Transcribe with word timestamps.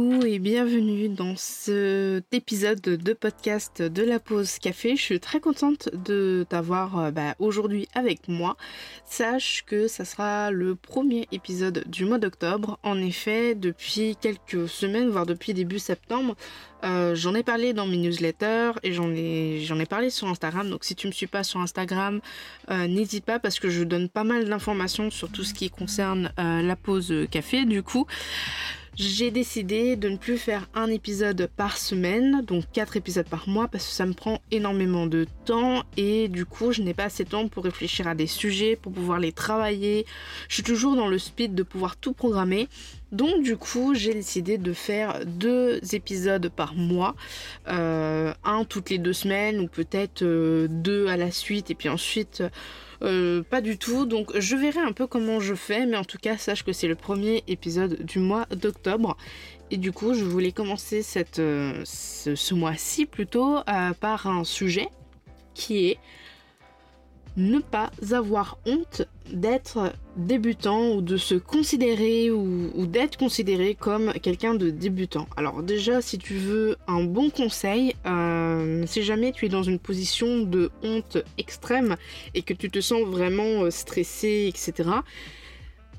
Et 0.00 0.38
bienvenue 0.38 1.10
dans 1.10 1.36
cet 1.36 2.32
épisode 2.32 2.80
de 2.80 3.12
podcast 3.12 3.82
de 3.82 4.02
la 4.02 4.18
pause 4.18 4.58
café. 4.58 4.96
Je 4.96 5.02
suis 5.02 5.20
très 5.20 5.40
contente 5.40 5.90
de 5.92 6.46
t'avoir 6.48 6.98
euh, 6.98 7.10
bah, 7.10 7.34
aujourd'hui 7.38 7.86
avec 7.94 8.26
moi. 8.26 8.56
Sache 9.04 9.62
que 9.66 9.88
ça 9.88 10.06
sera 10.06 10.52
le 10.52 10.74
premier 10.74 11.28
épisode 11.32 11.84
du 11.86 12.06
mois 12.06 12.16
d'octobre. 12.16 12.78
En 12.82 12.96
effet, 12.98 13.54
depuis 13.54 14.16
quelques 14.18 14.70
semaines, 14.70 15.10
voire 15.10 15.26
depuis 15.26 15.52
début 15.52 15.78
septembre, 15.78 16.34
euh, 16.82 17.14
j'en 17.14 17.34
ai 17.34 17.42
parlé 17.42 17.74
dans 17.74 17.86
mes 17.86 17.98
newsletters 17.98 18.72
et 18.82 18.94
j'en 18.94 19.10
ai, 19.10 19.60
j'en 19.64 19.78
ai 19.78 19.86
parlé 19.86 20.08
sur 20.08 20.28
Instagram. 20.28 20.70
Donc 20.70 20.84
si 20.84 20.94
tu 20.94 21.08
me 21.08 21.12
suis 21.12 21.26
pas 21.26 21.44
sur 21.44 21.60
Instagram, 21.60 22.20
euh, 22.70 22.86
n'hésite 22.86 23.26
pas 23.26 23.38
parce 23.38 23.60
que 23.60 23.68
je 23.68 23.84
donne 23.84 24.08
pas 24.08 24.24
mal 24.24 24.48
d'informations 24.48 25.10
sur 25.10 25.30
tout 25.30 25.44
ce 25.44 25.52
qui 25.52 25.68
concerne 25.68 26.32
la 26.38 26.76
pause 26.76 27.12
café. 27.30 27.66
Du 27.66 27.82
coup, 27.82 28.06
j'ai 28.96 29.30
décidé 29.30 29.96
de 29.96 30.08
ne 30.08 30.16
plus 30.16 30.36
faire 30.36 30.68
un 30.74 30.88
épisode 30.88 31.48
par 31.56 31.78
semaine, 31.78 32.42
donc 32.42 32.64
quatre 32.72 32.96
épisodes 32.96 33.28
par 33.28 33.48
mois, 33.48 33.68
parce 33.68 33.86
que 33.86 33.92
ça 33.92 34.06
me 34.06 34.12
prend 34.12 34.40
énormément 34.50 35.06
de 35.06 35.26
temps 35.44 35.84
et 35.96 36.28
du 36.28 36.44
coup 36.44 36.72
je 36.72 36.82
n'ai 36.82 36.94
pas 36.94 37.04
assez 37.04 37.24
de 37.24 37.30
temps 37.30 37.48
pour 37.48 37.64
réfléchir 37.64 38.06
à 38.08 38.14
des 38.14 38.26
sujets, 38.26 38.76
pour 38.76 38.92
pouvoir 38.92 39.18
les 39.18 39.32
travailler. 39.32 40.06
Je 40.48 40.54
suis 40.54 40.62
toujours 40.62 40.96
dans 40.96 41.08
le 41.08 41.18
speed 41.18 41.54
de 41.54 41.62
pouvoir 41.62 41.96
tout 41.96 42.12
programmer. 42.12 42.68
Donc 43.12 43.42
du 43.42 43.56
coup 43.56 43.94
j'ai 43.94 44.14
décidé 44.14 44.58
de 44.58 44.72
faire 44.72 45.24
deux 45.26 45.80
épisodes 45.94 46.48
par 46.48 46.74
mois, 46.74 47.16
euh, 47.68 48.32
un 48.44 48.64
toutes 48.64 48.90
les 48.90 48.98
deux 48.98 49.12
semaines 49.12 49.60
ou 49.60 49.66
peut-être 49.66 50.22
euh, 50.22 50.68
deux 50.68 51.08
à 51.08 51.16
la 51.16 51.30
suite 51.30 51.70
et 51.70 51.74
puis 51.74 51.88
ensuite 51.88 52.42
pas 53.00 53.60
du 53.60 53.78
tout. 53.78 54.06
Donc 54.06 54.38
je 54.38 54.56
verrai 54.56 54.80
un 54.80 54.92
peu 54.92 55.06
comment 55.06 55.40
je 55.40 55.54
fais, 55.54 55.86
mais 55.86 55.96
en 55.96 56.04
tout 56.04 56.18
cas 56.18 56.36
sache 56.36 56.64
que 56.64 56.72
c'est 56.72 56.88
le 56.88 56.94
premier 56.94 57.42
épisode 57.46 58.02
du 58.04 58.18
mois 58.18 58.46
d'octobre. 58.50 59.16
Et 59.70 59.76
du 59.76 59.92
coup 59.92 60.14
je 60.14 60.24
voulais 60.24 60.52
commencer 60.52 61.02
cette, 61.02 61.38
euh, 61.38 61.82
ce, 61.84 62.54
mois-ci 62.54 63.06
plutôt 63.06 63.58
euh, 63.58 63.92
par 63.98 64.26
un 64.26 64.44
sujet 64.44 64.88
qui 65.54 65.86
est 65.88 65.98
ne 67.40 67.58
pas 67.58 67.90
avoir 68.12 68.58
honte 68.66 69.02
d'être 69.32 69.92
débutant 70.16 70.92
ou 70.92 71.00
de 71.00 71.16
se 71.16 71.34
considérer 71.34 72.30
ou, 72.30 72.86
d'être 72.86 73.16
considéré 73.16 73.74
comme 73.74 74.12
quelqu'un 74.14 74.54
de 74.54 74.70
débutant. 74.70 75.26
Alors 75.36 75.62
déjà, 75.62 76.02
si 76.02 76.18
tu 76.18 76.34
veux 76.34 76.76
un 76.86 77.04
bon 77.04 77.30
conseil, 77.30 77.94
euh, 78.06 78.84
si 78.86 79.02
jamais 79.02 79.32
tu 79.32 79.46
es 79.46 79.48
dans 79.48 79.62
une 79.62 79.78
position 79.78 80.40
de 80.40 80.70
honte 80.82 81.18
extrême 81.38 81.96
et 82.34 82.42
que 82.42 82.52
tu 82.52 82.70
te 82.70 82.80
sens 82.80 83.02
vraiment 83.02 83.64
euh, 83.64 83.70
stressé, 83.70 84.46
etc., 84.48 84.90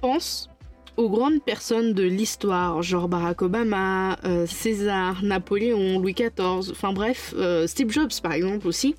pense 0.01 0.49
aux 0.97 1.09
grandes 1.09 1.43
personnes 1.43 1.93
de 1.93 2.03
l'histoire, 2.03 2.81
genre 2.83 3.07
Barack 3.07 3.41
Obama, 3.41 4.19
euh, 4.25 4.45
César, 4.45 5.23
Napoléon, 5.23 5.99
Louis 5.99 6.13
XIV, 6.13 6.71
enfin 6.71 6.91
bref, 6.91 7.33
Steve 7.65 7.89
Jobs 7.89 8.19
par 8.21 8.33
exemple 8.33 8.67
aussi. 8.67 8.95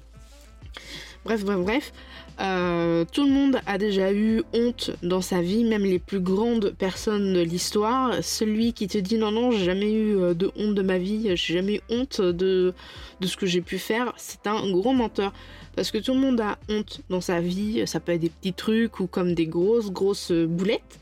Bref, 1.25 1.45
bref, 1.45 1.59
bref. 1.59 1.93
Euh, 2.43 3.05
tout 3.13 3.25
le 3.25 3.31
monde 3.31 3.61
a 3.67 3.79
déjà 3.79 4.13
eu 4.13 4.43
honte 4.53 4.91
dans 5.03 5.21
sa 5.21 5.41
vie, 5.41 5.63
même 5.65 5.85
les 5.85 6.01
plus 6.01 6.19
grandes 6.19 6.71
personnes 6.71 7.35
de 7.35 7.41
l'histoire. 7.41 8.23
Celui 8.23 8.73
qui 8.73 8.89
te 8.89 8.99
dit 8.99 9.17
non, 9.17 9.31
non, 9.31 9.53
j'ai 9.53 9.65
jamais 9.65 9.93
eu 9.93 10.17
euh, 10.17 10.35
de 10.35 10.51
honte 10.57 10.75
de 10.75 10.83
ma 10.83 10.99
vie, 10.99 11.37
j'ai 11.37 11.55
jamais 11.55 11.77
eu 11.77 11.81
honte 11.89 12.21
de, 12.21 12.75
de 13.21 13.27
ce 13.27 13.37
que 13.37 13.47
j'ai 13.47 13.61
pu 13.61 13.79
faire, 13.79 14.13
c'est 14.17 14.47
un 14.47 14.71
gros 14.73 14.93
menteur. 14.93 15.33
Parce 15.77 15.91
que 15.91 15.99
tout 15.99 16.13
le 16.13 16.21
monde 16.21 16.41
a 16.41 16.59
honte 16.69 17.01
dans 17.09 17.21
sa 17.21 17.41
vie, 17.41 17.87
ça 17.87 18.01
peut 18.01 18.13
être 18.13 18.21
des 18.21 18.29
petits 18.29 18.53
trucs 18.53 18.99
ou 19.01 19.07
comme 19.07 19.35
des 19.35 19.47
grosses, 19.47 19.91
grosses 19.91 20.33
boulettes. 20.33 20.99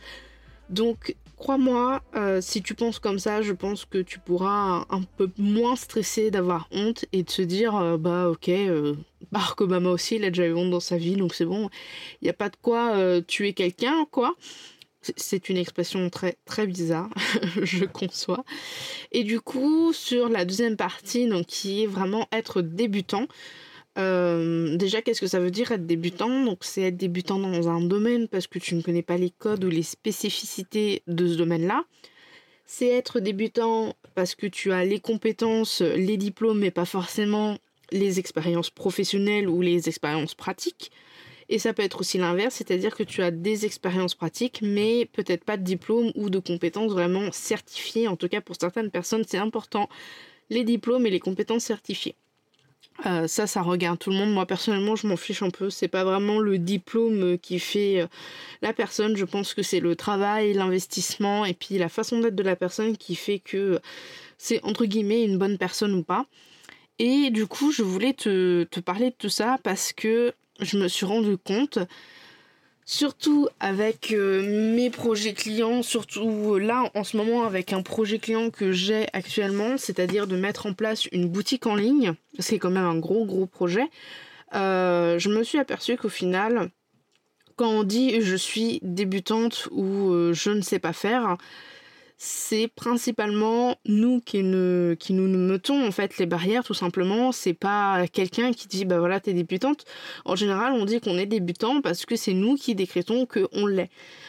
Donc 0.68 1.16
crois-moi, 1.40 2.02
euh, 2.16 2.40
si 2.42 2.62
tu 2.62 2.74
penses 2.74 2.98
comme 2.98 3.18
ça, 3.18 3.40
je 3.40 3.54
pense 3.54 3.86
que 3.86 3.98
tu 3.98 4.18
pourras 4.18 4.84
un 4.90 5.02
peu 5.16 5.30
moins 5.38 5.74
stresser 5.74 6.30
d'avoir 6.30 6.68
honte 6.70 7.06
et 7.12 7.22
de 7.22 7.30
se 7.30 7.40
dire, 7.40 7.74
euh, 7.76 7.96
bah 7.96 8.28
ok, 8.28 8.50
euh, 8.50 8.94
Barack 9.32 9.62
Obama 9.62 9.88
aussi, 9.90 10.16
il 10.16 10.24
a 10.24 10.28
déjà 10.28 10.46
eu 10.46 10.52
honte 10.52 10.70
dans 10.70 10.80
sa 10.80 10.98
vie, 10.98 11.16
donc 11.16 11.34
c'est 11.34 11.46
bon, 11.46 11.70
il 12.20 12.26
n'y 12.26 12.30
a 12.30 12.34
pas 12.34 12.50
de 12.50 12.56
quoi 12.60 12.94
euh, 12.94 13.22
tuer 13.22 13.54
quelqu'un, 13.54 14.04
quoi. 14.10 14.36
C'est 15.16 15.48
une 15.48 15.56
expression 15.56 16.10
très 16.10 16.36
très 16.44 16.66
bizarre, 16.66 17.08
je 17.62 17.86
conçois. 17.86 18.44
Et 19.10 19.24
du 19.24 19.40
coup, 19.40 19.94
sur 19.94 20.28
la 20.28 20.44
deuxième 20.44 20.76
partie, 20.76 21.26
donc 21.26 21.46
qui 21.46 21.84
est 21.84 21.86
vraiment 21.86 22.28
être 22.32 22.60
débutant, 22.60 23.26
euh, 24.00 24.76
déjà, 24.76 25.02
qu'est-ce 25.02 25.20
que 25.20 25.26
ça 25.26 25.40
veut 25.40 25.50
dire 25.50 25.72
être 25.72 25.86
débutant? 25.86 26.44
Donc, 26.44 26.58
c'est 26.62 26.82
être 26.82 26.96
débutant 26.96 27.38
dans 27.38 27.68
un 27.68 27.80
domaine 27.80 28.28
parce 28.28 28.46
que 28.46 28.58
tu 28.58 28.74
ne 28.74 28.82
connais 28.82 29.02
pas 29.02 29.16
les 29.16 29.30
codes 29.30 29.64
ou 29.64 29.68
les 29.68 29.82
spécificités 29.82 31.02
de 31.06 31.28
ce 31.28 31.34
domaine-là. 31.34 31.84
C'est 32.66 32.88
être 32.88 33.20
débutant 33.20 33.94
parce 34.14 34.34
que 34.34 34.46
tu 34.46 34.72
as 34.72 34.84
les 34.84 35.00
compétences, 35.00 35.80
les 35.80 36.16
diplômes, 36.16 36.60
mais 36.60 36.70
pas 36.70 36.84
forcément 36.84 37.58
les 37.92 38.18
expériences 38.18 38.70
professionnelles 38.70 39.48
ou 39.48 39.60
les 39.60 39.88
expériences 39.88 40.34
pratiques. 40.34 40.90
Et 41.48 41.58
ça 41.58 41.74
peut 41.74 41.82
être 41.82 42.00
aussi 42.00 42.16
l'inverse, 42.16 42.54
c'est-à-dire 42.54 42.94
que 42.94 43.02
tu 43.02 43.22
as 43.22 43.32
des 43.32 43.66
expériences 43.66 44.14
pratiques, 44.14 44.60
mais 44.62 45.06
peut-être 45.12 45.44
pas 45.44 45.56
de 45.56 45.64
diplôme 45.64 46.12
ou 46.14 46.30
de 46.30 46.38
compétences 46.38 46.92
vraiment 46.92 47.32
certifiées. 47.32 48.06
En 48.06 48.14
tout 48.16 48.28
cas, 48.28 48.40
pour 48.40 48.54
certaines 48.58 48.90
personnes, 48.90 49.24
c'est 49.26 49.38
important 49.38 49.88
les 50.48 50.62
diplômes 50.62 51.06
et 51.06 51.10
les 51.10 51.18
compétences 51.18 51.64
certifiées. 51.64 52.14
Euh, 53.06 53.26
ça, 53.26 53.46
ça 53.46 53.62
regarde 53.62 53.98
tout 53.98 54.10
le 54.10 54.16
monde. 54.16 54.32
Moi, 54.32 54.46
personnellement, 54.46 54.96
je 54.96 55.06
m'en 55.06 55.16
fiche 55.16 55.42
un 55.42 55.50
peu. 55.50 55.70
C'est 55.70 55.88
pas 55.88 56.04
vraiment 56.04 56.38
le 56.38 56.58
diplôme 56.58 57.38
qui 57.38 57.58
fait 57.58 58.02
euh, 58.02 58.06
la 58.62 58.72
personne. 58.72 59.16
Je 59.16 59.24
pense 59.24 59.54
que 59.54 59.62
c'est 59.62 59.80
le 59.80 59.96
travail, 59.96 60.52
l'investissement 60.52 61.44
et 61.44 61.54
puis 61.54 61.78
la 61.78 61.88
façon 61.88 62.20
d'être 62.20 62.34
de 62.34 62.42
la 62.42 62.56
personne 62.56 62.96
qui 62.96 63.14
fait 63.14 63.38
que 63.38 63.80
c'est 64.38 64.62
entre 64.64 64.84
guillemets 64.84 65.24
une 65.24 65.38
bonne 65.38 65.58
personne 65.58 65.94
ou 65.94 66.02
pas. 66.02 66.26
Et 66.98 67.30
du 67.30 67.46
coup, 67.46 67.72
je 67.72 67.82
voulais 67.82 68.12
te, 68.12 68.64
te 68.64 68.80
parler 68.80 69.10
de 69.10 69.16
tout 69.16 69.30
ça 69.30 69.56
parce 69.62 69.92
que 69.92 70.34
je 70.60 70.76
me 70.76 70.88
suis 70.88 71.06
rendu 71.06 71.38
compte 71.38 71.78
Surtout 72.92 73.46
avec 73.60 74.10
euh, 74.10 74.74
mes 74.74 74.90
projets 74.90 75.32
clients, 75.32 75.80
surtout 75.80 76.58
là 76.58 76.90
en 76.96 77.04
ce 77.04 77.16
moment 77.16 77.44
avec 77.44 77.72
un 77.72 77.82
projet 77.82 78.18
client 78.18 78.50
que 78.50 78.72
j'ai 78.72 79.06
actuellement, 79.12 79.78
c'est-à-dire 79.78 80.26
de 80.26 80.34
mettre 80.34 80.66
en 80.66 80.72
place 80.72 81.06
une 81.12 81.28
boutique 81.28 81.68
en 81.68 81.76
ligne, 81.76 82.14
c'est 82.40 82.58
quand 82.58 82.72
même 82.72 82.84
un 82.84 82.98
gros 82.98 83.26
gros 83.26 83.46
projet. 83.46 83.88
Euh, 84.56 85.20
je 85.20 85.28
me 85.28 85.44
suis 85.44 85.60
aperçue 85.60 85.96
qu'au 85.98 86.08
final, 86.08 86.68
quand 87.54 87.70
on 87.70 87.84
dit 87.84 88.22
je 88.22 88.34
suis 88.34 88.80
débutante 88.82 89.68
ou 89.70 90.10
euh, 90.10 90.32
je 90.32 90.50
ne 90.50 90.60
sais 90.60 90.80
pas 90.80 90.92
faire, 90.92 91.36
c'est 92.22 92.68
principalement 92.68 93.76
nous 93.86 94.20
qui, 94.20 94.42
ne, 94.42 94.94
qui 95.00 95.14
nous 95.14 95.26
mettons 95.26 95.86
en 95.86 95.90
fait 95.90 96.18
les 96.18 96.26
barrières 96.26 96.62
tout 96.62 96.74
simplement. 96.74 97.32
C'est 97.32 97.54
pas 97.54 98.06
quelqu'un 98.08 98.52
qui 98.52 98.68
dit 98.68 98.84
bah 98.84 98.98
voilà 98.98 99.20
t'es 99.20 99.32
débutante. 99.32 99.86
En 100.26 100.36
général 100.36 100.74
on 100.74 100.84
dit 100.84 101.00
qu'on 101.00 101.16
est 101.16 101.24
débutant 101.24 101.80
parce 101.80 102.04
que 102.04 102.16
c'est 102.16 102.34
nous 102.34 102.56
qui 102.56 102.74
décrétons 102.74 103.24
qu'on 103.24 103.64
l'est. 103.64 103.88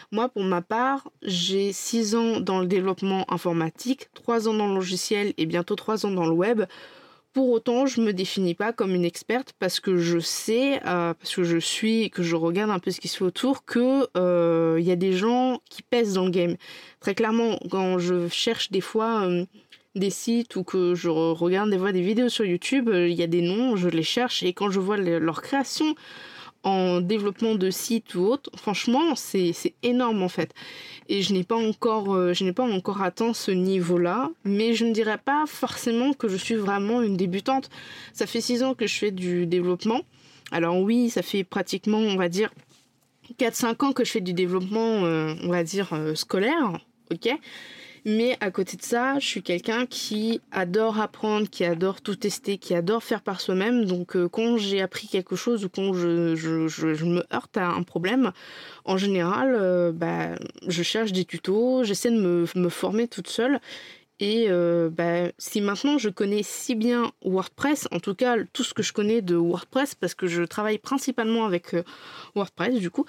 Moi 0.10 0.30
pour 0.30 0.44
ma 0.44 0.62
part 0.62 1.10
j'ai 1.22 1.74
6 1.74 2.16
ans 2.16 2.40
dans 2.40 2.62
le 2.62 2.66
développement 2.66 3.26
informatique, 3.30 4.08
3 4.14 4.48
ans 4.48 4.54
dans 4.54 4.70
le 4.70 4.76
logiciel 4.76 5.34
et 5.38 5.46
bientôt 5.46 5.76
3 5.76 6.06
ans 6.06 6.12
dans 6.12 6.26
le 6.26 6.32
web. 6.32 6.64
Pour 7.34 7.50
autant, 7.50 7.86
je 7.86 8.02
me 8.02 8.12
définis 8.12 8.56
pas 8.56 8.74
comme 8.74 8.94
une 8.94 9.06
experte 9.06 9.54
parce 9.58 9.80
que 9.80 9.98
je 9.98 10.20
sais, 10.20 10.82
euh, 10.86 11.14
parce 11.14 11.34
que 11.34 11.44
je 11.44 11.58
suis, 11.58 12.10
que 12.10 12.24
je 12.24 12.36
regarde 12.36 12.72
un 12.72 12.80
peu 12.80 12.92
ce 12.92 13.00
qui 13.00 13.08
se 13.08 13.18
fait 13.18 13.24
autour, 13.24 13.64
que 13.64 14.08
euh, 14.18 14.78
il 14.80 14.86
y 14.86 14.92
a 14.92 14.98
des 14.98 15.14
gens 15.14 15.51
qui 15.72 15.82
pèsent 15.82 16.14
dans 16.14 16.26
le 16.26 16.32
game. 16.32 16.56
Très 17.00 17.16
clairement, 17.16 17.58
quand 17.72 17.98
je 17.98 18.28
cherche 18.28 18.70
des 18.70 18.82
fois 18.82 19.26
euh, 19.26 19.46
des 19.96 20.12
sites 20.12 20.56
ou 20.58 20.64
que 20.64 20.94
je 20.94 21.10
regarde 21.10 21.72
des 21.72 21.80
fois 21.80 21.92
des 21.92 22.02
vidéos 22.02 22.30
sur 22.30 22.46
YouTube, 22.46 22.92
il 22.94 23.14
y 23.14 23.24
a 23.24 23.28
des 23.28 23.42
noms, 23.42 23.76
je 23.76 23.90
les 23.90 24.04
cherche 24.04 24.44
et 24.44 24.54
quand 24.54 24.70
je 24.70 24.80
vois 24.80 24.98
leur 24.98 25.42
création 25.42 25.96
en 26.64 27.02
développement 27.02 27.56
de 27.56 27.70
site 27.72 28.14
ou 28.16 28.22
autre, 28.22 28.52
franchement, 28.56 29.16
c'est 29.16 29.54
énorme 29.82 30.22
en 30.22 30.30
fait. 30.30 30.54
Et 31.10 31.22
je 31.22 31.34
n'ai 31.34 31.44
pas 31.44 31.56
encore, 31.56 32.14
euh, 32.14 32.34
je 32.34 32.44
n'ai 32.44 32.54
pas 32.54 32.64
encore 32.64 33.02
atteint 33.02 33.34
ce 33.34 33.52
niveau-là, 33.52 34.30
mais 34.44 34.74
je 34.74 34.86
ne 34.86 34.94
dirais 34.94 35.18
pas 35.18 35.46
forcément 35.48 36.14
que 36.14 36.28
je 36.28 36.38
suis 36.38 36.56
vraiment 36.56 37.02
une 37.02 37.18
débutante. 37.18 37.70
Ça 38.14 38.28
fait 38.28 38.42
six 38.42 38.64
ans 38.64 38.76
que 38.76 38.88
je 38.88 38.96
fais 38.96 39.12
du 39.12 39.48
développement. 39.48 40.02
Alors 40.52 40.80
oui, 40.80 41.10
ça 41.10 41.22
fait 41.22 41.44
pratiquement, 41.44 41.98
on 41.98 42.18
va 42.18 42.30
dire, 42.30 42.52
4-5 43.38 43.86
ans 43.86 43.94
que 43.94 44.04
je 44.04 44.12
fais 44.12 44.22
du 44.22 44.34
développement, 44.34 45.06
euh, 45.06 45.34
on 45.44 45.50
va 45.50 45.64
dire, 45.64 45.94
euh, 45.94 46.16
scolaire, 46.16 46.80
ok? 47.12 47.30
Mais 48.04 48.36
à 48.40 48.50
côté 48.50 48.78
de 48.78 48.82
ça, 48.82 49.20
je 49.20 49.28
suis 49.28 49.44
quelqu'un 49.44 49.86
qui 49.86 50.42
adore 50.52 51.00
apprendre, 51.00 51.48
qui 51.48 51.64
adore 51.64 52.02
tout 52.02 52.16
tester, 52.16 52.58
qui 52.58 52.74
adore 52.74 53.04
faire 53.04 53.22
par 53.22 53.40
soi-même. 53.40 53.86
Donc 53.86 54.16
euh, 54.16 54.28
quand 54.28 54.58
j'ai 54.58 54.82
appris 54.82 55.08
quelque 55.08 55.36
chose 55.36 55.66
ou 55.66 55.70
quand 55.70 55.94
je, 55.94 57.06
me 57.06 57.24
heurte 57.32 57.58
à 57.58 57.68
un 57.68 57.84
problème, 57.84 58.32
en 58.86 58.98
général, 58.98 59.92
bah, 59.94 60.30
je 60.68 60.82
cherche 60.82 61.12
des 61.12 61.26
tutos, 61.26 61.84
j'essaie 61.84 62.10
de 62.10 62.48
me 62.56 62.70
former 62.70 63.08
toute 63.08 63.28
seule. 63.28 63.60
Et 64.22 64.46
euh, 64.50 64.92
bah, 64.92 65.32
si 65.40 65.62
maintenant 65.62 65.98
je 65.98 66.10
connais 66.10 66.44
si 66.44 66.76
bien 66.76 67.12
WordPress, 67.26 67.88
en 67.92 68.00
tout 68.00 68.14
cas 68.14 68.36
tout 68.54 68.64
ce 68.64 68.76
que 68.76 68.84
je 68.84 68.94
connais 68.94 69.24
de 69.24 69.36
WordPress, 69.36 69.96
parce 69.96 70.14
que 70.14 70.28
je 70.28 70.44
travaille 70.44 70.78
principalement 70.78 71.44
avec 71.44 71.74
euh, 71.74 71.82
WordPress 72.36 72.76
du 72.76 72.92
coup, 72.92 73.08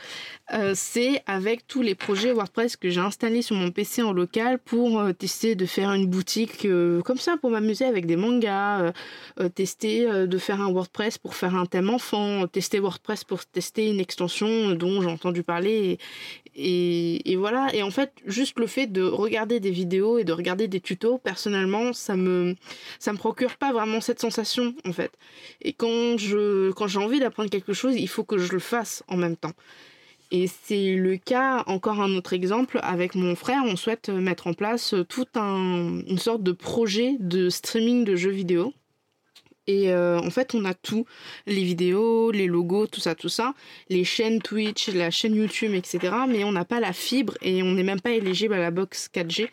euh, 0.54 0.72
c'est 0.74 1.22
avec 1.26 1.66
tous 1.66 1.82
les 1.82 1.94
projets 1.94 2.32
WordPress 2.32 2.76
que 2.76 2.88
j'ai 2.88 3.00
installés 3.00 3.42
sur 3.42 3.56
mon 3.56 3.70
PC 3.70 4.02
en 4.02 4.14
local 4.14 4.58
pour 4.58 5.02
tester 5.18 5.54
de 5.54 5.66
faire 5.66 5.92
une 5.92 6.06
boutique 6.06 6.66
comme 7.04 7.18
ça 7.18 7.36
pour 7.36 7.50
m'amuser 7.50 7.84
avec 7.84 8.06
des 8.06 8.16
mangas, 8.16 8.94
tester 9.54 10.26
de 10.26 10.38
faire 10.38 10.62
un 10.62 10.72
WordPress 10.72 11.18
pour 11.18 11.34
faire 11.34 11.54
un 11.56 11.66
thème 11.66 11.90
enfant, 11.90 12.46
tester 12.46 12.80
WordPress 12.80 13.24
pour 13.24 13.44
tester 13.44 13.90
une 13.90 14.00
extension 14.00 14.70
dont 14.70 15.02
j'ai 15.02 15.08
entendu 15.08 15.42
parler 15.42 15.98
et, 16.54 17.36
voilà. 17.36 17.74
Et 17.74 17.82
en 17.82 17.90
fait, 17.90 18.12
juste 18.26 18.58
le 18.58 18.66
fait 18.66 18.86
de 18.86 19.02
regarder 19.02 19.60
des 19.60 19.70
vidéos 19.70 20.18
et 20.18 20.24
de 20.24 20.32
regarder 20.32 20.68
des 20.68 20.80
tutos, 20.80 21.01
personnellement, 21.22 21.92
ça 21.92 22.16
me, 22.16 22.54
ça 22.98 23.12
me 23.12 23.18
procure 23.18 23.56
pas 23.56 23.72
vraiment 23.72 24.00
cette 24.00 24.20
sensation, 24.20 24.74
en 24.86 24.92
fait. 24.92 25.12
Et 25.60 25.72
quand 25.72 26.18
je, 26.18 26.70
quand 26.72 26.86
j'ai 26.86 26.98
envie 26.98 27.20
d'apprendre 27.20 27.50
quelque 27.50 27.72
chose, 27.72 27.94
il 27.96 28.08
faut 28.08 28.24
que 28.24 28.38
je 28.38 28.52
le 28.52 28.58
fasse 28.58 29.02
en 29.08 29.16
même 29.16 29.36
temps. 29.36 29.54
Et 30.30 30.46
c'est 30.46 30.94
le 30.94 31.18
cas, 31.18 31.62
encore 31.66 32.00
un 32.00 32.16
autre 32.16 32.32
exemple, 32.32 32.80
avec 32.82 33.14
mon 33.14 33.36
frère, 33.36 33.62
on 33.66 33.76
souhaite 33.76 34.08
mettre 34.08 34.46
en 34.46 34.54
place 34.54 34.94
tout 35.08 35.26
un, 35.34 36.00
une 36.06 36.18
sorte 36.18 36.42
de 36.42 36.52
projet 36.52 37.16
de 37.20 37.50
streaming 37.50 38.04
de 38.04 38.16
jeux 38.16 38.30
vidéo. 38.30 38.72
Et 39.66 39.92
euh, 39.92 40.18
en 40.18 40.30
fait, 40.30 40.54
on 40.54 40.64
a 40.64 40.74
tout, 40.74 41.04
les 41.46 41.62
vidéos, 41.62 42.30
les 42.30 42.46
logos, 42.46 42.86
tout 42.86 43.00
ça, 43.00 43.14
tout 43.14 43.28
ça, 43.28 43.54
les 43.90 44.04
chaînes 44.04 44.40
Twitch, 44.40 44.88
la 44.88 45.10
chaîne 45.10 45.34
YouTube, 45.34 45.74
etc. 45.74 46.14
Mais 46.28 46.44
on 46.44 46.52
n'a 46.52 46.64
pas 46.64 46.80
la 46.80 46.92
fibre 46.92 47.36
et 47.42 47.62
on 47.62 47.72
n'est 47.72 47.84
même 47.84 48.00
pas 48.00 48.12
éligible 48.12 48.54
à 48.54 48.58
la 48.58 48.70
box 48.70 49.10
4G. 49.14 49.48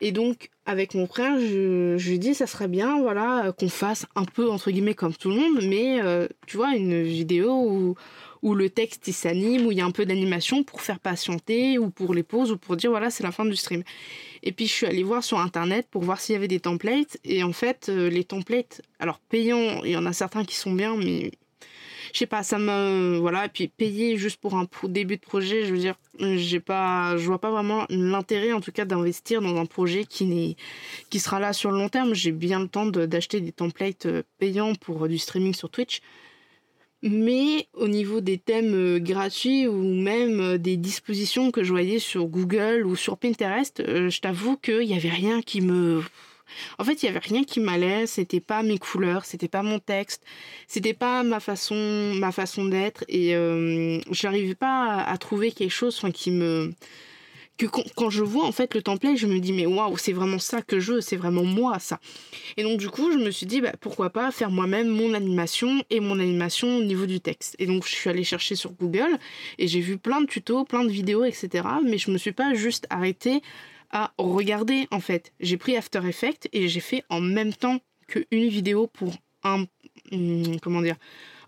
Et 0.00 0.12
donc, 0.12 0.50
avec 0.68 0.92
mon 0.92 1.06
frère, 1.06 1.40
je, 1.40 1.96
lui 2.10 2.18
dis, 2.18 2.34
ça 2.34 2.46
serait 2.46 2.68
bien, 2.68 3.00
voilà, 3.00 3.54
qu'on 3.58 3.70
fasse 3.70 4.04
un 4.14 4.26
peu, 4.26 4.50
entre 4.50 4.70
guillemets, 4.70 4.94
comme 4.94 5.14
tout 5.14 5.30
le 5.30 5.36
monde, 5.36 5.62
mais 5.62 6.02
euh, 6.02 6.28
tu 6.46 6.58
vois, 6.58 6.76
une 6.76 7.02
vidéo 7.02 7.96
où, 8.42 8.54
le 8.54 8.68
texte 8.68 9.10
s'anime, 9.10 9.64
où 9.64 9.72
il 9.72 9.78
y 9.78 9.80
a 9.80 9.86
un 9.86 9.90
peu 9.90 10.04
d'animation 10.04 10.64
pour 10.64 10.82
faire 10.82 11.00
patienter, 11.00 11.78
ou 11.78 11.88
pour 11.88 12.12
les 12.12 12.22
pauses, 12.22 12.52
ou 12.52 12.58
pour 12.58 12.76
dire, 12.76 12.90
voilà, 12.90 13.08
c'est 13.08 13.22
la 13.22 13.32
fin 13.32 13.46
du 13.46 13.56
stream. 13.56 13.82
Et 14.42 14.52
puis 14.52 14.66
je 14.66 14.72
suis 14.72 14.86
allée 14.86 15.02
voir 15.02 15.24
sur 15.24 15.40
internet 15.40 15.88
pour 15.90 16.02
voir 16.02 16.20
s'il 16.20 16.34
y 16.34 16.36
avait 16.36 16.48
des 16.48 16.60
templates. 16.60 17.16
Et 17.24 17.42
en 17.42 17.54
fait, 17.54 17.86
euh, 17.88 18.10
les 18.10 18.24
templates, 18.24 18.82
alors 18.98 19.20
payants, 19.20 19.82
il 19.84 19.92
y 19.92 19.96
en 19.96 20.04
a 20.04 20.12
certains 20.12 20.44
qui 20.44 20.54
sont 20.54 20.72
bien, 20.72 20.98
mais 20.98 21.32
je 22.12 22.18
sais 22.18 22.26
pas, 22.26 22.42
ça 22.42 22.58
me 22.58 23.18
voilà. 23.18 23.46
Et 23.46 23.48
puis 23.48 23.68
payer 23.68 24.16
juste 24.16 24.40
pour 24.40 24.54
un 24.54 24.66
début 24.84 25.16
de 25.16 25.22
projet, 25.22 25.64
je 25.64 25.72
veux 25.72 25.78
dire, 25.78 25.94
j'ai 26.18 26.60
pas, 26.60 27.16
je 27.16 27.26
vois 27.26 27.40
pas 27.40 27.50
vraiment 27.50 27.86
l'intérêt 27.90 28.52
en 28.52 28.60
tout 28.60 28.72
cas 28.72 28.84
d'investir 28.84 29.40
dans 29.40 29.56
un 29.56 29.66
projet 29.66 30.04
qui 30.04 30.56
qui 31.10 31.18
sera 31.20 31.40
là 31.40 31.52
sur 31.52 31.70
le 31.70 31.78
long 31.78 31.88
terme. 31.88 32.14
J'ai 32.14 32.32
bien 32.32 32.60
le 32.60 32.68
temps 32.68 32.86
d'acheter 32.86 33.40
des 33.40 33.52
templates 33.52 34.06
euh, 34.06 34.22
payants 34.38 34.74
pour 34.74 35.04
euh, 35.04 35.08
du 35.08 35.18
streaming 35.18 35.54
sur 35.54 35.70
Twitch. 35.70 36.00
Mais 37.02 37.68
au 37.74 37.86
niveau 37.86 38.20
des 38.20 38.38
thèmes 38.38 38.74
euh, 38.74 38.98
gratuits 38.98 39.68
ou 39.68 39.82
même 39.82 40.58
des 40.58 40.76
dispositions 40.76 41.50
que 41.52 41.62
je 41.62 41.70
voyais 41.70 42.00
sur 42.00 42.26
Google 42.26 42.84
ou 42.84 42.96
sur 42.96 43.16
Pinterest, 43.16 43.82
je 43.86 44.20
t'avoue 44.20 44.56
qu'il 44.56 44.86
n'y 44.86 44.94
avait 44.94 45.08
rien 45.08 45.40
qui 45.42 45.60
me... 45.60 46.02
En 46.78 46.84
fait, 46.84 47.02
il 47.02 47.06
y 47.06 47.08
avait 47.08 47.18
rien 47.18 47.44
qui 47.44 47.60
m'allait, 47.60 48.06
c'était 48.06 48.40
pas 48.40 48.62
mes 48.62 48.78
couleurs, 48.78 49.24
c'était 49.24 49.48
pas 49.48 49.62
mon 49.62 49.78
texte, 49.78 50.22
c'était 50.66 50.94
pas 50.94 51.22
ma 51.22 51.40
façon, 51.40 52.12
ma 52.14 52.32
façon 52.32 52.64
d'être 52.66 53.04
et 53.08 53.34
euh, 53.34 54.00
j'arrivais 54.10 54.54
pas 54.54 55.02
à, 55.02 55.18
trouver 55.18 55.52
quelque 55.52 55.70
chose 55.70 56.00
qui 56.14 56.30
me 56.30 56.72
que 57.58 57.66
quand, 57.66 58.08
je 58.08 58.22
vois 58.22 58.44
en 58.44 58.52
fait 58.52 58.72
le 58.74 58.82
template, 58.82 59.16
je 59.16 59.26
me 59.26 59.40
dis 59.40 59.52
mais 59.52 59.66
waouh, 59.66 59.96
c'est 59.98 60.12
vraiment 60.12 60.38
ça 60.38 60.62
que 60.62 60.78
je 60.78 60.94
veux, 60.94 61.00
c'est 61.00 61.16
vraiment 61.16 61.42
moi 61.42 61.80
ça. 61.80 61.98
Et 62.56 62.62
donc 62.62 62.78
du 62.78 62.88
coup, 62.88 63.10
je 63.10 63.18
me 63.18 63.32
suis 63.32 63.46
dit 63.46 63.60
bah, 63.60 63.72
pourquoi 63.80 64.10
pas 64.10 64.30
faire 64.30 64.50
moi-même 64.50 64.88
mon 64.88 65.12
animation 65.12 65.82
et 65.90 65.98
mon 65.98 66.20
animation 66.20 66.78
au 66.78 66.84
niveau 66.84 67.04
du 67.04 67.20
texte. 67.20 67.56
Et 67.58 67.66
donc 67.66 67.84
je 67.84 67.90
suis 67.90 68.08
allée 68.08 68.22
chercher 68.22 68.54
sur 68.54 68.70
Google 68.72 69.18
et 69.58 69.66
j'ai 69.66 69.80
vu 69.80 69.98
plein 69.98 70.20
de 70.20 70.26
tutos, 70.26 70.64
plein 70.64 70.84
de 70.84 70.90
vidéos, 70.90 71.24
etc. 71.24 71.64
Mais 71.84 71.98
je 71.98 72.12
me 72.12 72.18
suis 72.18 72.32
pas 72.32 72.54
juste 72.54 72.86
arrêtée 72.90 73.42
à 73.90 74.12
regarder 74.18 74.86
en 74.90 75.00
fait. 75.00 75.32
J'ai 75.40 75.56
pris 75.56 75.76
After 75.76 76.00
Effects 76.06 76.48
et 76.52 76.68
j'ai 76.68 76.80
fait 76.80 77.04
en 77.08 77.20
même 77.20 77.52
temps 77.52 77.78
qu'une 78.06 78.48
vidéo 78.48 78.86
pour 78.86 79.14
un 79.44 79.64
hum, 80.12 80.60
comment 80.60 80.82
dire 80.82 80.96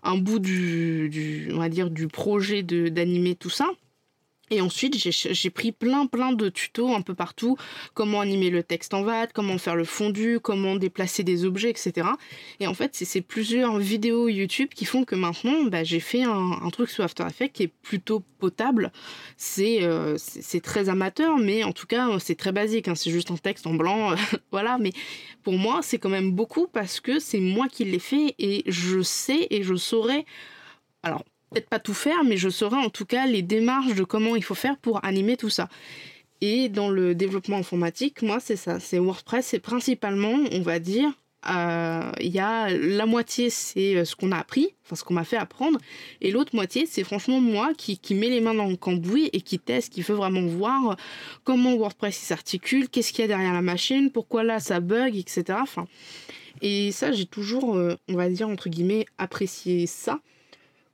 un 0.03 0.17
bout 0.17 0.39
du, 0.39 1.09
du 1.09 1.49
on 1.53 1.57
va 1.57 1.69
dire 1.69 1.89
du 1.89 2.07
projet 2.07 2.63
d'animer 2.63 3.35
tout 3.35 3.49
ça 3.49 3.69
et 4.51 4.59
ensuite, 4.59 4.97
j'ai 4.97 5.49
pris 5.49 5.71
plein 5.71 6.05
plein 6.05 6.33
de 6.33 6.49
tutos 6.49 6.93
un 6.93 7.01
peu 7.01 7.15
partout, 7.15 7.55
comment 7.93 8.19
animer 8.19 8.49
le 8.49 8.63
texte 8.63 8.93
en 8.93 9.01
VAT, 9.01 9.27
comment 9.27 9.57
faire 9.57 9.77
le 9.77 9.85
fondu, 9.85 10.39
comment 10.41 10.75
déplacer 10.75 11.23
des 11.23 11.45
objets, 11.45 11.69
etc. 11.69 12.07
Et 12.59 12.67
en 12.67 12.73
fait, 12.73 12.91
c'est 12.93 13.05
ces 13.05 13.21
plusieurs 13.21 13.77
vidéos 13.77 14.27
YouTube 14.27 14.69
qui 14.75 14.83
font 14.83 15.05
que 15.05 15.15
maintenant, 15.15 15.63
bah, 15.63 15.85
j'ai 15.85 16.01
fait 16.01 16.23
un, 16.23 16.69
truc 16.71 16.89
sur 16.89 17.03
After 17.05 17.23
Effects 17.25 17.53
qui 17.53 17.63
est 17.63 17.73
plutôt 17.81 18.23
potable. 18.39 18.91
Euh, 19.59 20.15
c'est 20.17 20.61
très 20.61 20.89
amateur, 20.89 21.37
mais 21.37 21.63
en 21.63 21.71
tout 21.71 21.87
cas, 21.87 22.19
c'est 22.19 22.35
très 22.35 22.51
basique. 22.51 22.89
Hein. 22.89 22.95
c'est 22.95 23.11
juste 23.11 23.31
un 23.31 23.37
texte 23.37 23.65
en 23.67 23.73
blanc, 23.73 24.15
voilà. 24.51 24.77
Mais 24.77 24.91
pour 25.43 25.53
moi, 25.53 25.79
c'est 25.81 25.97
quand 25.97 26.09
même 26.09 26.31
beaucoup 26.31 26.67
parce 26.67 26.99
que 26.99 27.19
c'est 27.19 27.39
moi 27.39 27.69
qui 27.69 27.85
l'ai 27.85 27.99
fait 27.99 28.35
et 28.37 28.63
je 28.67 29.01
sais 29.01 29.47
et 29.49 29.63
je 29.63 29.75
saurais 29.75 30.25
alors 31.03 31.23
peut-être 31.51 31.69
pas 31.69 31.79
tout 31.79 31.93
faire, 31.93 32.23
mais 32.23 32.37
je 32.37 32.49
saurai 32.49 32.77
en 32.77 32.89
tout 32.89 33.05
cas 33.05 33.25
les 33.27 33.41
démarches 33.41 33.95
de 33.95 34.03
comment 34.03 34.35
il 34.35 34.43
faut 34.43 34.55
faire 34.55 34.77
pour 34.77 35.03
animer 35.05 35.37
tout 35.37 35.49
ça. 35.49 35.67
Et 36.39 36.69
dans 36.69 36.89
le 36.89 37.13
développement 37.13 37.57
informatique, 37.57 38.23
moi, 38.23 38.39
c'est 38.39 38.55
ça. 38.55 38.79
C'est 38.79 38.97
WordPress, 38.97 39.45
c'est 39.45 39.59
principalement, 39.59 40.33
on 40.51 40.61
va 40.61 40.79
dire, 40.79 41.11
euh, 41.49 42.11
il 42.19 42.31
y 42.31 42.39
a 42.39 42.69
la 42.69 43.05
moitié, 43.05 43.49
c'est 43.49 43.95
euh, 43.95 44.05
ce 44.05 44.15
qu'on 44.15 44.31
a 44.31 44.37
appris, 44.37 44.75
enfin 44.85 44.95
ce 44.95 45.03
qu'on 45.03 45.15
m'a 45.15 45.23
fait 45.23 45.37
apprendre, 45.37 45.79
et 46.21 46.31
l'autre 46.31 46.55
moitié, 46.55 46.85
c'est 46.85 47.03
franchement 47.03 47.41
moi 47.41 47.73
qui, 47.75 47.97
qui 47.97 48.13
met 48.13 48.29
les 48.29 48.41
mains 48.41 48.53
dans 48.53 48.67
le 48.67 48.75
cambouis 48.75 49.29
et 49.33 49.41
qui 49.41 49.57
teste, 49.57 49.91
qui 49.91 50.01
veut 50.03 50.13
vraiment 50.13 50.45
voir 50.45 50.97
comment 51.43 51.75
WordPress 51.75 52.15
s'articule, 52.15 52.89
qu'est-ce 52.89 53.11
qu'il 53.11 53.21
y 53.21 53.25
a 53.25 53.27
derrière 53.27 53.53
la 53.53 53.63
machine, 53.63 54.11
pourquoi 54.11 54.43
là 54.43 54.59
ça 54.59 54.79
bug, 54.79 55.17
etc. 55.17 55.57
Enfin, 55.61 55.87
et 56.61 56.91
ça, 56.91 57.11
j'ai 57.11 57.25
toujours, 57.25 57.75
euh, 57.75 57.95
on 58.07 58.13
va 58.13 58.29
dire, 58.29 58.47
entre 58.47 58.69
guillemets, 58.69 59.07
apprécié 59.17 59.87
ça 59.87 60.19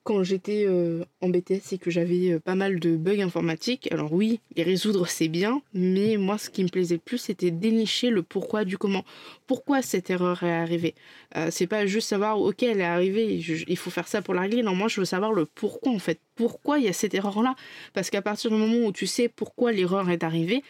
quand 0.07 0.23
j'étais 0.23 0.63
euh, 0.65 1.03
en 1.19 1.27
BTS 1.27 1.77
que 1.81 1.91
j'avais 1.91 2.31
euh, 2.31 2.39
pas 2.39 2.55
mal 2.55 2.79
de 2.79 2.95
bugs 2.95 3.19
informatiques. 3.19 3.91
Alors 3.91 4.13
oui, 4.13 4.39
les 4.55 4.63
résoudre 4.63 5.05
c'est 5.05 5.27
bien, 5.27 5.61
mais 5.73 6.15
moi 6.15 6.37
ce 6.37 6.49
qui 6.49 6.63
me 6.63 6.69
plaisait 6.69 6.95
le 6.95 7.01
plus 7.01 7.17
c'était 7.17 7.51
dénicher 7.51 8.09
le 8.09 8.23
pourquoi 8.23 8.63
du 8.63 8.77
comment. 8.77 9.03
Pourquoi 9.47 9.81
cette 9.81 10.09
erreur 10.09 10.43
est 10.43 10.53
arrivée? 10.53 10.95
Euh, 11.35 11.49
C'est 11.51 11.67
pas 11.67 11.85
juste 11.85 12.07
savoir 12.07 12.39
ok 12.39 12.63
elle 12.63 12.79
est 12.79 12.85
arrivée, 12.85 13.35
il 13.67 13.77
faut 13.77 13.89
faire 13.89 14.07
ça 14.07 14.21
pour 14.21 14.33
la 14.33 14.43
régler. 14.43 14.63
Non, 14.63 14.75
moi 14.75 14.87
je 14.87 15.01
veux 15.01 15.05
savoir 15.05 15.33
le 15.33 15.45
pourquoi 15.45 15.91
en 15.91 15.99
fait. 15.99 16.21
Pourquoi 16.35 16.79
il 16.79 16.85
y 16.85 16.87
a 16.87 16.93
cette 16.93 17.13
erreur 17.13 17.41
là 17.43 17.55
Parce 17.93 18.09
qu'à 18.09 18.21
partir 18.21 18.49
du 18.49 18.55
moment 18.55 18.87
où 18.87 18.93
tu 18.93 19.07
sais 19.07 19.27
pourquoi 19.27 19.73
l'erreur 19.73 20.09
est 20.09 20.23
arrivée, 20.23 20.63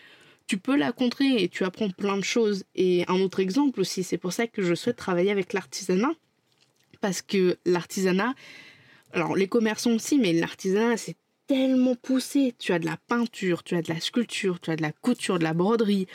tu 0.48 0.58
peux 0.58 0.76
la 0.76 0.92
contrer 0.92 1.44
et 1.44 1.48
tu 1.48 1.64
apprends 1.64 1.92
plein 1.92 2.18
de 2.18 2.24
choses. 2.24 2.64
Et 2.74 3.06
un 3.08 3.20
autre 3.20 3.40
exemple 3.40 3.82
aussi, 3.82 4.02
c'est 4.02 4.18
pour 4.18 4.34
ça 4.34 4.48
que 4.48 4.64
je 4.64 4.74
souhaite 4.74 4.96
travailler 4.96 5.30
avec 5.30 5.54
l'artisanat. 5.54 6.14
Parce 7.02 7.22
que 7.22 7.58
l'artisanat, 7.66 8.34
alors 9.14 9.36
les 9.36 9.48
commerçants 9.48 9.94
aussi, 9.94 10.18
mais 10.18 10.34
l'artisanat, 10.34 10.98
c'est 10.98 11.16
tellement 11.48 11.96
poussé. 11.96 12.54
Tu 12.60 12.74
as 12.74 12.80
de 12.80 12.86
la 12.86 12.98
peinture, 13.08 13.64
tu 13.64 13.76
as 13.76 13.82
de 13.82 13.92
la 13.92 14.00
sculpture, 14.00 14.60
tu 14.60 14.70
as 14.70 14.76
de 14.76 14.82
la 14.82 14.92
couture, 14.92 15.40
de 15.40 15.44
la 15.44 15.54
broderie, 15.54 16.08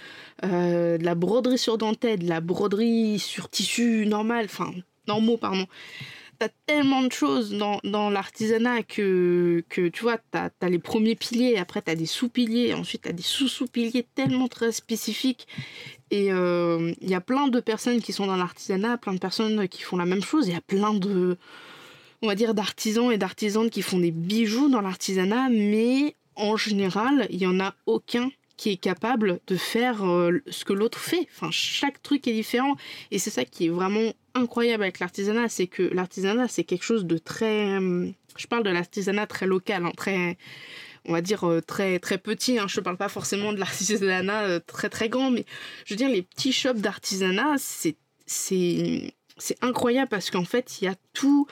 euh, 0.44 0.98
de 0.98 1.04
la 1.04 1.14
broderie 1.14 1.58
sur 1.58 1.78
dentelle, 1.78 2.20
de 2.20 2.28
la 2.28 2.40
broderie 2.40 3.18
sur 3.18 3.48
tissu 3.48 4.06
normal, 4.06 4.44
enfin, 4.44 4.70
normaux, 5.08 5.38
pardon. 5.38 5.66
Tu 6.38 6.46
as 6.46 6.50
tellement 6.66 7.02
de 7.02 7.12
choses 7.12 7.52
dans, 7.52 7.80
dans 7.82 8.10
l'artisanat 8.10 8.82
que, 8.82 9.64
que, 9.68 9.88
tu 9.88 10.02
vois, 10.02 10.18
tu 10.18 10.38
as, 10.38 10.68
les 10.68 10.78
premiers 10.78 11.14
piliers, 11.14 11.56
après 11.56 11.80
tu 11.80 11.90
as 11.90 11.94
des 11.94 12.06
sous-piliers, 12.06 12.74
ensuite 12.74 13.02
tu 13.02 13.08
as 13.08 13.12
des 13.12 13.22
sous-sous-piliers 13.22 14.06
tellement 14.14 14.48
très 14.48 14.72
spécifiques. 14.72 15.46
Et 16.10 16.26
il 16.26 16.32
euh, 16.32 16.92
y 17.00 17.14
a 17.14 17.22
plein 17.22 17.48
de 17.48 17.60
personnes 17.60 18.02
qui 18.02 18.12
sont 18.12 18.26
dans 18.26 18.36
l'artisanat, 18.36 18.98
plein 18.98 19.14
de 19.14 19.18
personnes 19.18 19.66
qui 19.66 19.82
font 19.82 19.96
la 19.96 20.04
même 20.04 20.22
chose, 20.22 20.46
il 20.46 20.52
y 20.52 20.56
a 20.56 20.60
plein 20.60 20.92
de 20.92 21.38
on 22.22 22.28
va 22.28 22.34
dire, 22.34 22.54
d'artisans 22.54 23.10
et 23.10 23.18
d'artisanes 23.18 23.68
qui 23.68 23.82
font 23.82 23.98
des 23.98 24.12
bijoux 24.12 24.68
dans 24.68 24.80
l'artisanat, 24.80 25.48
mais 25.50 26.14
en 26.36 26.56
général, 26.56 27.26
il 27.30 27.38
n'y 27.38 27.46
en 27.46 27.60
a 27.60 27.74
aucun 27.86 28.30
qui 28.56 28.70
est 28.70 28.76
capable 28.76 29.40
de 29.48 29.56
faire 29.56 30.04
euh, 30.06 30.40
ce 30.48 30.64
que 30.64 30.72
l'autre 30.72 30.98
fait. 30.98 31.26
Enfin, 31.34 31.50
chaque 31.50 32.00
truc 32.00 32.28
est 32.28 32.32
différent. 32.32 32.76
Et 33.10 33.18
c'est 33.18 33.30
ça 33.30 33.44
qui 33.44 33.66
est 33.66 33.70
vraiment 33.70 34.12
incroyable 34.34 34.84
avec 34.84 35.00
l'artisanat, 35.00 35.48
c'est 35.48 35.66
que 35.66 35.82
l'artisanat, 35.82 36.46
c'est 36.46 36.62
quelque 36.62 36.84
chose 36.84 37.04
de 37.04 37.18
très... 37.18 37.80
Euh, 37.80 38.08
je 38.36 38.46
parle 38.46 38.62
de 38.62 38.70
l'artisanat 38.70 39.26
très 39.26 39.46
local, 39.46 39.84
hein, 39.84 39.92
très 39.96 40.38
on 41.04 41.12
va 41.12 41.20
dire 41.20 41.44
très 41.66 41.98
très 41.98 42.16
petits. 42.16 42.60
Hein. 42.60 42.66
Je 42.68 42.78
ne 42.78 42.84
parle 42.84 42.96
pas 42.96 43.08
forcément 43.08 43.52
de 43.52 43.58
l'artisanat 43.58 44.60
très 44.60 44.88
très 44.88 45.08
grand, 45.08 45.32
mais 45.32 45.44
je 45.84 45.94
veux 45.94 45.98
dire 45.98 46.08
les 46.08 46.22
petits 46.22 46.52
shops 46.52 46.78
d'artisanat, 46.78 47.56
c'est 47.58 47.96
c'est 48.26 49.12
incroyable 49.60 50.08
parce 50.08 50.30
qu'en 50.30 50.44
fait 50.44 50.80
il 50.80 50.84
y 50.84 50.88
a 50.88 50.94
tout 51.12 51.46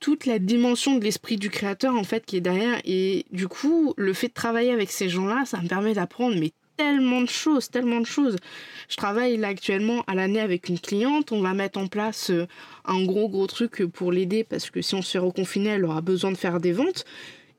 toute 0.00 0.26
la 0.26 0.38
dimension 0.38 0.98
de 0.98 1.04
l'esprit 1.04 1.36
du 1.36 1.50
créateur 1.50 1.94
en 1.94 2.04
fait 2.04 2.24
qui 2.24 2.36
est 2.36 2.40
derrière. 2.40 2.80
Et 2.84 3.26
du 3.30 3.48
coup 3.48 3.94
le 3.96 4.12
fait 4.12 4.28
de 4.28 4.32
travailler 4.32 4.72
avec 4.72 4.90
ces 4.90 5.08
gens-là 5.08 5.44
ça 5.46 5.60
me 5.60 5.68
permet 5.68 5.94
d'apprendre 5.94 6.36
mais 6.38 6.52
tellement 6.76 7.20
de 7.20 7.28
choses 7.28 7.70
tellement 7.70 8.00
de 8.00 8.06
choses. 8.06 8.36
Je 8.88 8.96
travaille 8.96 9.36
là 9.36 9.48
actuellement 9.48 10.02
à 10.06 10.14
l'année 10.14 10.40
avec 10.40 10.68
une 10.68 10.78
cliente. 10.78 11.32
On 11.32 11.40
va 11.40 11.54
mettre 11.54 11.78
en 11.78 11.86
place 11.86 12.30
euh, 12.30 12.46
un 12.84 13.04
gros 13.04 13.28
gros 13.28 13.46
truc 13.46 13.84
pour 13.86 14.12
l'aider 14.12 14.44
parce 14.44 14.70
que 14.70 14.82
si 14.82 14.94
on 14.94 15.02
se 15.02 15.12
fait 15.12 15.18
reconfiner 15.18 15.70
elle 15.70 15.84
aura 15.84 16.00
besoin 16.00 16.32
de 16.32 16.36
faire 16.36 16.60
des 16.60 16.72
ventes. 16.72 17.04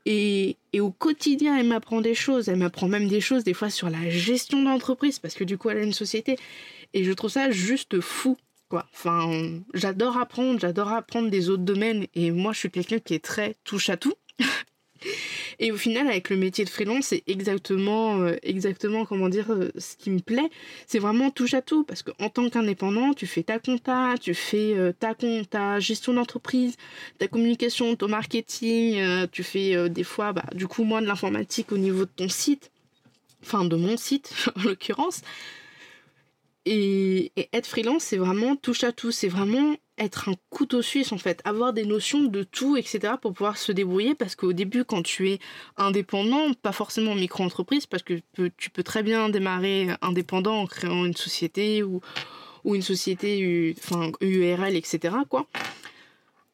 Et, 0.08 0.58
et 0.72 0.82
au 0.82 0.92
quotidien 0.92 1.58
elle 1.58 1.68
m'apprend 1.68 2.02
des 2.02 2.16
choses. 2.16 2.50
Elle 2.50 2.58
m'apprend 2.58 2.88
même 2.88 3.08
des 3.08 3.22
choses 3.22 3.44
des 3.44 3.54
fois 3.54 3.70
sur 3.70 3.90
la 3.90 4.10
gestion 4.10 4.62
d'entreprise 4.62 5.20
parce 5.20 5.34
que 5.34 5.44
du 5.44 5.58
coup 5.58 5.70
elle 5.70 5.78
a 5.78 5.84
une 5.84 5.94
société. 5.94 6.38
Et 6.94 7.04
je 7.04 7.12
trouve 7.12 7.32
ça 7.32 7.52
juste 7.52 8.00
fou 8.00 8.38
quoi. 8.70 8.88
Enfin, 8.94 9.62
j'adore 9.74 10.18
apprendre, 10.18 10.60
j'adore 10.60 10.90
apprendre 10.90 11.30
des 11.30 11.50
autres 11.50 11.64
domaines 11.64 12.08
et 12.16 12.32
moi 12.32 12.54
je 12.54 12.60
suis 12.60 12.72
quelqu'un 12.72 13.00
qui 13.00 13.14
est 13.14 13.24
très 13.24 13.56
touche 13.64 13.90
à 13.90 13.98
tout. 13.98 14.14
et 15.60 15.72
au 15.72 15.78
final, 15.78 16.08
avec 16.08 16.30
le 16.30 16.38
métier 16.38 16.66
de 16.66 16.70
freelance, 16.70 17.08
c'est 17.08 17.24
exactement, 17.28 18.20
euh, 18.22 18.36
exactement 18.44 19.06
comment 19.06 19.30
dire, 19.30 19.52
euh, 19.52 19.72
ce 19.78 19.96
qui 19.96 20.10
me 20.10 20.20
plaît. 20.20 20.50
C'est 20.88 21.00
vraiment 21.00 21.30
touche 21.32 21.54
à 21.54 21.62
tout 21.62 21.84
parce 21.84 22.04
qu'en 22.04 22.30
tant 22.30 22.50
qu'indépendant, 22.50 23.14
tu 23.14 23.28
fais 23.28 23.44
ta 23.44 23.60
compta, 23.60 24.16
tu 24.20 24.34
fais 24.34 24.74
euh, 24.76 24.92
ta 24.92 25.14
ta 25.50 25.80
gestion 25.80 26.14
d'entreprise, 26.14 26.76
ta 27.20 27.28
communication, 27.28 27.96
ton 27.96 28.08
marketing, 28.08 29.28
tu 29.32 29.44
fais 29.44 29.90
des 29.90 30.04
fois, 30.04 30.34
bah, 30.34 30.46
du 30.54 30.68
coup, 30.68 30.84
moi 30.84 31.02
de 31.02 31.06
l'informatique 31.06 31.72
au 31.72 31.78
niveau 31.78 32.06
de 32.06 32.12
ton 32.16 32.30
site, 32.30 32.72
enfin 33.44 33.66
de 33.66 33.76
mon 33.76 33.98
site 33.98 34.34
en 34.56 34.64
l'occurrence. 34.64 35.22
Et, 36.66 37.32
être 37.54 37.68
freelance, 37.68 38.04
c'est 38.04 38.18
vraiment 38.18 38.56
touche 38.56 38.84
à 38.84 38.92
tout. 38.92 39.12
C'est 39.12 39.28
vraiment 39.28 39.76
être 39.98 40.30
un 40.30 40.34
couteau 40.50 40.82
suisse 40.82 41.14
en 41.14 41.18
fait, 41.18 41.42
avoir 41.46 41.72
des 41.72 41.86
notions 41.86 42.24
de 42.24 42.44
tout, 42.44 42.76
etc. 42.76 43.14
pour 43.22 43.34
pouvoir 43.34 43.58
se 43.58 43.72
débrouiller. 43.72 44.16
Parce 44.16 44.36
qu'au 44.36 44.54
début, 44.54 44.84
quand 44.84 45.04
tu 45.04 45.30
es 45.30 45.40
indépendant, 45.78 46.54
pas 46.54 46.72
forcément 46.72 47.16
micro-entreprise, 47.16 47.86
parce 47.86 48.04
que 48.04 48.20
tu 48.58 48.70
peux 48.70 48.84
très 48.84 49.04
bien 49.04 49.30
démarrer 49.30 49.90
indépendant 50.02 50.62
en 50.62 50.68
créant 50.68 51.06
une 51.06 51.16
société 51.16 51.84
ou, 51.84 52.02
une 52.66 52.82
société, 52.82 53.38
URL, 54.22 54.76
etc. 54.76 55.16
quoi. 55.30 55.48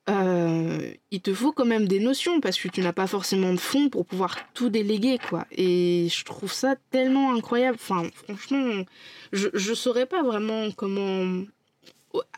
Euh, 0.09 0.93
il 1.11 1.21
te 1.21 1.33
faut 1.33 1.51
quand 1.51 1.65
même 1.65 1.87
des 1.87 1.99
notions 1.99 2.41
parce 2.41 2.59
que 2.59 2.67
tu 2.67 2.81
n'as 2.81 2.91
pas 2.91 3.05
forcément 3.05 3.53
de 3.53 3.59
fonds 3.59 3.89
pour 3.89 4.05
pouvoir 4.05 4.35
tout 4.53 4.69
déléguer 4.69 5.19
quoi. 5.29 5.45
Et 5.51 6.07
je 6.09 6.25
trouve 6.25 6.51
ça 6.51 6.75
tellement 6.89 7.33
incroyable. 7.35 7.77
Enfin, 7.79 8.09
franchement, 8.13 8.83
je 9.31 9.49
ne 9.53 9.75
saurais 9.75 10.07
pas 10.07 10.23
vraiment 10.23 10.71
comment 10.71 11.43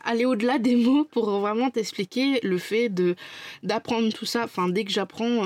aller 0.04 0.24
au-delà 0.24 0.58
des 0.58 0.76
mots 0.76 1.04
pour 1.04 1.30
vraiment 1.40 1.70
t'expliquer 1.70 2.40
le 2.42 2.58
fait 2.58 2.88
de 2.88 3.16
d'apprendre 3.62 4.12
tout 4.12 4.26
ça. 4.26 4.44
Enfin, 4.44 4.68
dès 4.68 4.84
que 4.84 4.90
j'apprends 4.90 5.44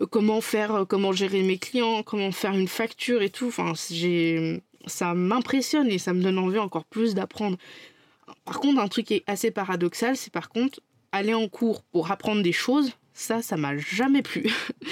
euh, 0.00 0.06
comment 0.10 0.40
faire, 0.40 0.74
euh, 0.74 0.84
comment 0.84 1.12
gérer 1.12 1.42
mes 1.42 1.58
clients, 1.58 2.02
comment 2.02 2.32
faire 2.32 2.52
une 2.52 2.68
facture 2.68 3.22
et 3.22 3.30
tout, 3.30 3.48
enfin, 3.48 3.72
j'ai 3.90 4.62
ça 4.86 5.14
m'impressionne 5.14 5.88
et 5.88 5.98
ça 5.98 6.12
me 6.14 6.22
donne 6.22 6.38
envie 6.38 6.58
encore 6.58 6.84
plus 6.84 7.14
d'apprendre. 7.14 7.58
Par 8.44 8.60
contre, 8.60 8.80
un 8.80 8.88
truc 8.88 9.06
qui 9.06 9.14
est 9.14 9.24
assez 9.26 9.50
paradoxal, 9.50 10.16
c'est 10.16 10.32
par 10.32 10.48
contre 10.48 10.80
aller 11.12 11.34
en 11.34 11.48
cours 11.48 11.82
pour 11.84 12.10
apprendre 12.10 12.42
des 12.42 12.52
choses, 12.52 12.92
ça, 13.12 13.42
ça 13.42 13.56
m'a 13.56 13.76
jamais 13.76 14.22
plu. 14.22 14.50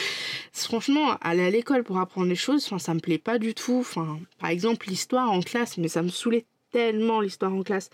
Franchement, 0.52 1.16
aller 1.20 1.44
à 1.44 1.50
l'école 1.50 1.84
pour 1.84 1.98
apprendre 1.98 2.28
des 2.28 2.34
choses, 2.34 2.68
ça 2.78 2.94
me 2.94 3.00
plaît 3.00 3.18
pas 3.18 3.38
du 3.38 3.54
tout. 3.54 3.86
Par 4.38 4.50
exemple, 4.50 4.88
l'histoire 4.88 5.30
en 5.30 5.40
classe, 5.40 5.78
mais 5.78 5.88
ça 5.88 6.02
me 6.02 6.08
saoulait 6.08 6.46
tellement 6.70 7.20
l'histoire 7.20 7.54
en 7.54 7.62
classe. 7.62 7.90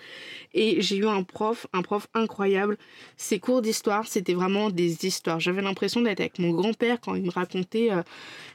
Et 0.52 0.80
j'ai 0.80 0.96
eu 0.96 1.06
un 1.06 1.22
prof, 1.22 1.66
un 1.72 1.82
prof 1.82 2.08
incroyable. 2.14 2.76
Ses 3.16 3.38
cours 3.38 3.62
d'histoire, 3.62 4.06
c'était 4.06 4.34
vraiment 4.34 4.70
des 4.70 5.06
histoires. 5.06 5.40
J'avais 5.40 5.62
l'impression 5.62 6.00
d'être 6.00 6.20
avec 6.20 6.38
mon 6.38 6.50
grand-père 6.50 7.00
quand 7.00 7.14
il 7.14 7.22
me 7.22 7.30
racontait 7.30 7.92
euh, 7.92 8.02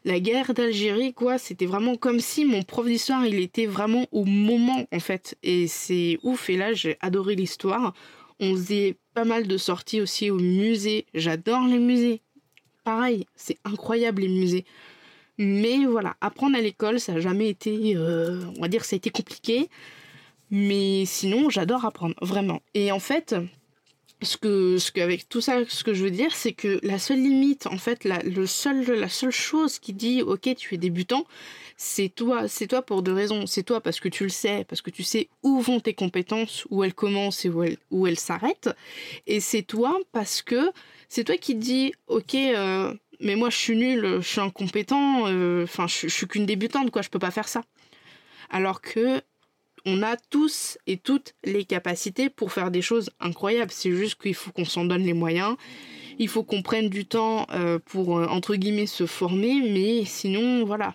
la 0.06 0.20
guerre 0.20 0.54
d'Algérie, 0.54 1.14
quoi. 1.14 1.38
C'était 1.38 1.66
vraiment 1.66 1.96
comme 1.96 2.20
si 2.20 2.46
mon 2.46 2.64
prof 2.64 2.86
d'histoire, 2.86 3.26
il 3.26 3.40
était 3.40 3.66
vraiment 3.66 4.06
au 4.12 4.26
moment, 4.26 4.86
en 4.92 5.00
fait. 5.00 5.38
Et 5.44 5.68
c'est 5.68 6.20
ouf. 6.24 6.50
Et 6.50 6.58
là, 6.58 6.74
j'ai 6.74 6.98
adoré 7.02 7.36
l'histoire. 7.36 7.94
On 8.40 8.56
faisait 8.56 8.98
pas 9.20 9.26
mal 9.26 9.48
de 9.48 9.58
sorties 9.58 10.00
aussi 10.00 10.32
au 10.32 10.38
musée. 10.38 11.06
J'adore 11.14 11.68
les 11.68 11.78
musées. 11.78 12.22
Pareil, 12.86 13.26
c'est 13.36 13.58
incroyable 13.66 14.22
les 14.22 14.30
musées. 14.30 14.64
Mais 15.38 15.86
voilà, 15.86 16.16
apprendre 16.22 16.58
à 16.58 16.62
l'école, 16.62 17.02
ça 17.02 17.12
n'a 17.12 17.20
jamais 17.20 17.50
été, 17.50 17.98
euh, 17.98 18.40
on 18.56 18.62
va 18.62 18.70
dire, 18.70 18.86
ça 18.86 18.96
a 18.96 18.98
été 18.98 19.10
compliqué. 19.10 19.68
Mais 20.52 21.04
sinon, 21.04 21.50
j'adore 21.50 21.84
apprendre, 21.84 22.16
vraiment. 22.22 22.62
Et 22.76 22.94
en 22.94 23.00
fait, 23.00 23.36
ce 24.22 24.38
que, 24.38 24.78
ce 24.78 25.00
avec 25.00 25.30
tout 25.30 25.42
ça, 25.42 25.60
ce 25.68 25.84
que 25.84 25.94
je 25.94 26.04
veux 26.04 26.12
dire, 26.12 26.36
c'est 26.36 26.52
que 26.52 26.80
la 26.84 27.00
seule 27.00 27.22
limite, 27.22 27.68
en 27.68 27.78
fait, 27.78 28.04
la, 28.04 28.20
le 28.20 28.46
seul, 28.46 28.84
la 28.86 29.10
seule 29.10 29.32
chose 29.32 29.80
qui 29.80 29.94
dit, 29.94 30.22
ok, 30.22 30.56
tu 30.58 30.76
es 30.76 30.78
débutant, 30.78 31.26
c'est 31.78 32.10
toi, 32.10 32.48
c'est 32.50 32.68
toi 32.68 32.82
pour 32.82 33.02
deux 33.02 33.14
raisons. 33.14 33.46
C'est 33.48 33.64
toi 33.64 33.80
parce 33.80 34.00
que 34.00 34.10
tu 34.10 34.24
le 34.24 34.30
sais, 34.30 34.66
parce 34.68 34.82
que 34.82 34.90
tu 34.90 35.04
sais 35.04 35.30
où 35.44 35.62
vont 35.62 35.80
tes 35.80 35.94
compétences, 35.94 36.68
où 36.70 36.84
elles 36.84 36.94
commencent 36.94 37.46
et 37.46 37.52
où 37.92 38.08
elles, 38.08 38.20
s'arrêtent. 38.20 38.70
Et 39.28 39.40
c'est 39.40 39.64
toi 39.64 39.98
parce 40.12 40.42
que 40.42 40.72
c'est 41.08 41.24
toi 41.24 41.38
qui 41.38 41.56
dis, 41.56 41.94
ok, 42.08 42.36
euh, 42.36 42.94
mais 43.22 43.36
moi 43.36 43.50
je 43.50 43.58
suis 43.58 43.78
nul, 43.78 44.20
je 44.22 44.28
suis 44.28 44.42
incompétent, 44.42 45.28
euh, 45.28 45.64
enfin 45.64 45.88
je, 45.88 46.08
je 46.08 46.14
suis 46.14 46.28
qu'une 46.28 46.46
débutante, 46.46 46.92
quoi, 46.92 47.02
je 47.02 47.10
peux 47.10 47.20
pas 47.20 47.32
faire 47.32 47.48
ça. 47.48 47.62
Alors 48.50 48.82
que 48.82 49.22
on 49.86 50.04
a 50.04 50.16
tous 50.18 50.78
et 50.88 50.98
toutes 50.98 51.34
les 51.44 51.64
capacités 51.64 52.30
pour 52.30 52.52
faire 52.52 52.72
des 52.72 52.82
choses 52.82 53.10
incroyables. 53.20 53.72
C'est 53.72 53.92
juste 53.92 54.22
qu'il 54.22 54.36
faut 54.36 54.52
qu'on 54.52 54.66
s'en 54.66 54.86
donne 54.86 55.04
les 55.04 55.14
moyens. 55.14 55.56
Il 56.18 56.28
faut 56.28 56.44
qu'on 56.44 56.62
prenne 56.62 56.90
du 56.90 57.06
temps 57.06 57.48
euh, 57.52 57.80
pour, 57.84 58.10
entre 58.10 58.56
guillemets, 58.56 58.88
se 58.88 59.06
former. 59.06 59.62
Mais 59.62 60.06
sinon, 60.06 60.66
voilà. 60.66 60.94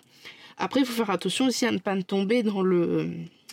Après, 0.57 0.81
il 0.81 0.85
faut 0.85 0.93
faire 0.93 1.09
attention 1.09 1.47
aussi 1.47 1.65
à 1.65 1.71
ne 1.71 1.79
pas 1.79 2.01
tomber 2.01 2.43
dans 2.43 2.61
le, 2.61 3.09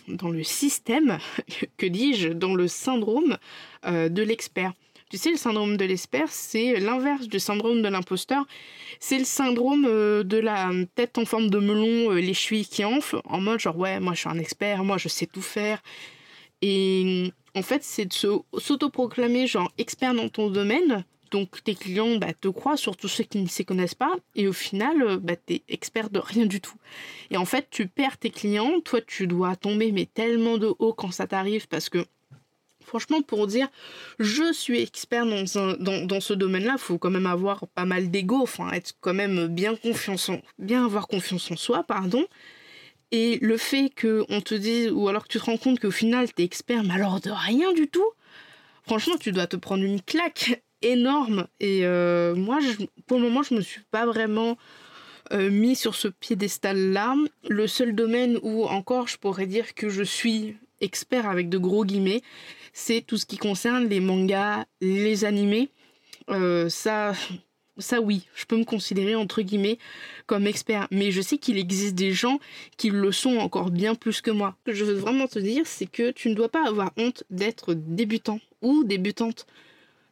dans 0.07 0.29
le 0.29 0.43
système, 0.43 1.17
que 1.77 1.85
dis-je, 1.85 2.29
dans 2.29 2.55
le 2.55 2.67
syndrome 2.67 3.37
euh, 3.85 4.09
de 4.09 4.21
l'expert. 4.21 4.73
Tu 5.13 5.19
sais, 5.19 5.29
le 5.29 5.37
syndrome 5.37 5.77
de 5.77 5.85
l'expert, 5.85 6.31
c'est 6.31 6.79
l'inverse 6.79 7.27
du 7.27 7.39
syndrome 7.39 7.83
de 7.83 7.87
l'imposteur. 7.87 8.47
C'est 8.99 9.19
le 9.19 9.25
syndrome 9.25 9.85
euh, 9.87 10.23
de 10.23 10.37
la 10.37 10.71
tête 10.95 11.19
en 11.19 11.25
forme 11.25 11.51
de 11.51 11.59
melon, 11.59 12.11
euh, 12.11 12.19
les 12.19 12.33
chevilles 12.33 12.65
qui 12.65 12.83
enflent, 12.83 13.21
en 13.25 13.39
mode 13.39 13.59
genre, 13.59 13.77
ouais, 13.77 13.99
moi 13.99 14.15
je 14.15 14.21
suis 14.21 14.29
un 14.29 14.39
expert, 14.39 14.83
moi 14.83 14.97
je 14.97 15.09
sais 15.09 15.27
tout 15.27 15.43
faire. 15.43 15.83
Et 16.63 17.31
en 17.53 17.61
fait, 17.61 17.83
c'est 17.83 18.05
de 18.05 18.13
s'autoproclamer 18.57 19.45
genre 19.45 19.71
expert 19.77 20.15
dans 20.15 20.29
ton 20.29 20.49
domaine 20.49 21.05
donc 21.29 21.63
tes 21.63 21.75
clients 21.75 22.17
bah, 22.17 22.33
te 22.33 22.47
croient, 22.47 22.77
surtout 22.77 23.07
ceux 23.07 23.23
qui 23.23 23.39
ne 23.39 23.47
s'y 23.47 23.65
connaissent 23.65 23.95
pas, 23.95 24.15
et 24.35 24.47
au 24.47 24.53
final, 24.53 25.01
euh, 25.01 25.17
bah, 25.17 25.35
tu 25.35 25.55
es 25.55 25.63
expert 25.67 26.09
de 26.09 26.19
rien 26.19 26.47
du 26.47 26.59
tout. 26.59 26.77
Et 27.29 27.37
en 27.37 27.45
fait, 27.45 27.67
tu 27.69 27.87
perds 27.87 28.17
tes 28.17 28.31
clients, 28.31 28.81
toi 28.81 28.99
tu 29.05 29.27
dois 29.27 29.55
tomber 29.55 29.91
mais 29.91 30.07
tellement 30.07 30.57
de 30.57 30.73
haut 30.79 30.93
quand 30.93 31.11
ça 31.11 31.27
t'arrive 31.27 31.67
parce 31.67 31.89
que 31.89 32.03
franchement, 32.85 33.21
pour 33.21 33.47
dire 33.47 33.67
je 34.19 34.53
suis 34.53 34.81
expert 34.81 35.25
dans, 35.25 35.45
ce 36.21 36.33
domaine-là, 36.33 36.73
il 36.73 36.79
faut 36.81 36.97
quand 36.97 37.09
même 37.09 37.25
avoir 37.25 37.67
pas 37.67 37.85
mal 37.85 38.11
d'ego, 38.11 38.41
enfin 38.41 38.71
être 38.71 38.93
quand 39.01 39.13
même 39.13 39.47
bien 39.47 39.75
confiance 39.75 40.29
en, 40.29 40.41
bien 40.59 40.85
avoir 40.85 41.07
confiance 41.07 41.51
en 41.51 41.55
soi, 41.55 41.83
pardon. 41.83 42.25
Et 43.11 43.37
le 43.41 43.57
fait 43.57 43.91
qu'on 43.99 44.41
te 44.41 44.55
dise, 44.55 44.89
ou 44.91 45.07
alors 45.07 45.23
que 45.23 45.27
tu 45.27 45.39
te 45.39 45.45
rends 45.45 45.57
compte 45.57 45.79
qu'au 45.79 45.91
final, 45.91 46.33
tu 46.33 46.41
es 46.41 46.45
expert, 46.45 46.83
mais 46.83 46.95
alors 46.95 47.19
de 47.19 47.29
rien 47.29 47.71
du 47.73 47.87
tout, 47.87 48.09
franchement, 48.83 49.15
tu 49.19 49.31
dois 49.31 49.47
te 49.47 49.55
prendre 49.55 49.83
une 49.83 50.01
claque 50.01 50.63
énorme. 50.81 51.47
Et 51.59 51.85
euh, 51.85 52.35
moi, 52.35 52.59
pour 53.07 53.17
le 53.17 53.23
moment, 53.23 53.43
je 53.43 53.53
me 53.53 53.61
suis 53.61 53.81
pas 53.91 54.05
vraiment 54.05 54.57
euh, 55.31 55.49
mis 55.49 55.75
sur 55.75 55.95
ce 55.95 56.07
piédestal-là. 56.07 57.15
Le 57.47 57.67
seul 57.67 57.95
domaine 57.95 58.39
où 58.43 58.65
encore 58.65 59.07
je 59.07 59.17
pourrais 59.17 59.47
dire 59.47 59.73
que 59.73 59.89
je 59.89 60.03
suis 60.03 60.57
expert 60.83 61.27
avec 61.27 61.49
de 61.49 61.57
gros 61.57 61.85
guillemets, 61.85 62.21
c'est 62.73 63.01
tout 63.01 63.17
ce 63.17 63.25
qui 63.25 63.37
concerne 63.37 63.87
les 63.87 63.99
mangas, 63.99 64.65
les 64.81 65.25
animés. 65.25 65.69
Euh, 66.29 66.69
ça, 66.69 67.13
ça 67.77 68.01
oui, 68.01 68.27
je 68.35 68.45
peux 68.45 68.57
me 68.57 68.65
considérer 68.65 69.15
entre 69.15 69.41
guillemets 69.41 69.77
comme 70.25 70.47
expert, 70.47 70.87
mais 70.91 71.11
je 71.11 71.21
sais 71.21 71.37
qu'il 71.37 71.57
existe 71.57 71.95
des 71.95 72.11
gens 72.11 72.39
qui 72.77 72.89
le 72.89 73.11
sont 73.11 73.37
encore 73.37 73.71
bien 73.71 73.95
plus 73.95 74.21
que 74.21 74.31
moi. 74.31 74.55
Ce 74.59 74.71
que 74.71 74.77
je 74.77 74.85
veux 74.85 74.93
vraiment 74.93 75.27
te 75.27 75.39
dire, 75.39 75.65
c'est 75.65 75.89
que 75.89 76.11
tu 76.11 76.29
ne 76.29 76.35
dois 76.35 76.49
pas 76.49 76.67
avoir 76.67 76.91
honte 76.97 77.23
d'être 77.29 77.73
débutant 77.73 78.39
ou 78.61 78.83
débutante 78.83 79.45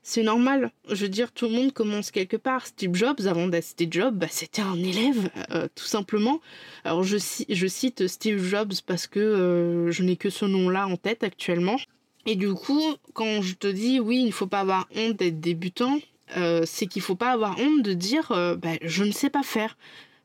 c'est 0.03 0.23
normal. 0.23 0.71
Je 0.89 1.03
veux 1.03 1.09
dire, 1.09 1.31
tout 1.31 1.45
le 1.45 1.51
monde 1.51 1.73
commence 1.73 2.11
quelque 2.11 2.37
part. 2.37 2.65
Steve 2.65 2.95
Jobs, 2.95 3.27
avant 3.27 3.47
d'être 3.47 3.63
Steve 3.63 3.91
Jobs, 3.91 4.15
bah, 4.15 4.27
c'était 4.29 4.61
un 4.61 4.77
élève, 4.77 5.29
euh, 5.51 5.67
tout 5.75 5.85
simplement. 5.85 6.41
Alors, 6.83 7.03
je, 7.03 7.17
je, 7.17 7.67
cite 7.67 8.07
Steve 8.07 8.43
Jobs 8.43 8.73
parce 8.85 9.05
que 9.07 9.19
euh, 9.19 9.91
je 9.91 10.03
n'ai 10.03 10.15
que 10.15 10.29
ce 10.29 10.45
nom-là 10.45 10.87
en 10.87 10.97
tête 10.97 11.23
actuellement. 11.23 11.77
Et 12.25 12.35
du 12.35 12.53
coup, 12.53 12.81
quand 13.13 13.41
je 13.41 13.53
te 13.53 13.67
dis, 13.67 13.99
oui, 13.99 14.19
il 14.19 14.27
ne 14.27 14.31
faut 14.31 14.47
pas 14.47 14.61
avoir 14.61 14.87
honte 14.95 15.17
d'être 15.17 15.39
débutant, 15.39 15.99
euh, 16.37 16.63
c'est 16.65 16.87
qu'il 16.87 17.01
ne 17.01 17.05
faut 17.05 17.15
pas 17.15 17.31
avoir 17.31 17.59
honte 17.59 17.83
de 17.83 17.93
dire, 17.93 18.29
bah, 18.57 18.77
je 18.81 19.03
ne 19.03 19.11
sais 19.11 19.29
pas 19.29 19.43
faire. 19.43 19.77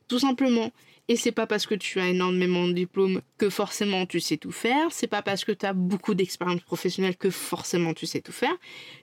Tout 0.08 0.20
simplement. 0.20 0.70
Et 1.08 1.14
c'est 1.14 1.32
pas 1.32 1.46
parce 1.46 1.66
que 1.66 1.74
tu 1.74 2.00
as 2.00 2.08
énormément 2.08 2.66
de 2.66 2.72
diplômes 2.72 3.22
que 3.38 3.48
forcément 3.48 4.06
tu 4.06 4.18
sais 4.18 4.36
tout 4.36 4.50
faire. 4.50 4.90
C'est 4.90 5.06
pas 5.06 5.22
parce 5.22 5.44
que 5.44 5.52
tu 5.52 5.64
as 5.64 5.72
beaucoup 5.72 6.14
d'expérience 6.14 6.62
professionnelle 6.62 7.16
que 7.16 7.30
forcément 7.30 7.94
tu 7.94 8.06
sais 8.06 8.20
tout 8.20 8.32
faire. 8.32 8.56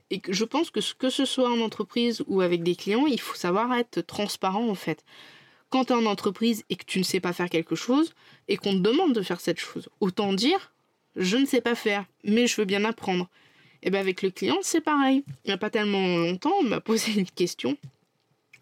Et 0.10 0.22
je 0.28 0.44
pense 0.44 0.70
que 0.70 0.82
que 0.96 1.10
ce 1.10 1.26
soit 1.26 1.50
en 1.50 1.62
entreprise 1.62 2.22
ou 2.28 2.42
avec 2.42 2.62
des 2.62 2.76
clients, 2.76 3.08
il 3.08 3.22
faut 3.22 3.36
savoir 3.36 3.74
être 3.76 4.02
transparent 4.02 4.68
en 4.68 4.76
fait. 4.76 5.06
Quand 5.70 5.86
tu 5.86 5.94
es 5.94 5.96
en 5.96 6.06
entreprise 6.06 6.66
et 6.70 6.76
que 6.76 6.86
tu 6.86 7.00
ne 7.00 7.04
sais 7.04 7.22
pas 7.22 7.34
faire 7.34 7.50
quelque 7.50 7.76
chose 7.76 8.14
et 8.50 8.58
qu'on 8.58 8.74
te 8.74 8.80
demande 8.80 9.14
de 9.14 9.22
faire 9.22 9.40
cette 9.40 9.60
chose, 9.60 9.90
autant 10.02 10.34
dire 10.34 10.74
je 11.16 11.38
ne 11.38 11.46
sais 11.46 11.62
pas 11.62 11.76
faire, 11.76 12.06
mais 12.24 12.48
je 12.48 12.58
veux 12.58 12.66
bien 12.66 12.84
apprendre. 12.86 13.30
Et 13.82 13.92
bien 13.92 14.00
avec 14.00 14.22
le 14.22 14.30
client, 14.30 14.58
c'est 14.62 14.82
pareil. 14.82 15.24
Il 15.46 15.50
n'y 15.50 15.54
a 15.54 15.58
pas 15.58 15.70
tellement 15.70 16.18
longtemps, 16.18 16.54
on 16.60 16.64
m'a 16.64 16.82
posé 16.82 17.14
une 17.14 17.30
question. 17.30 17.78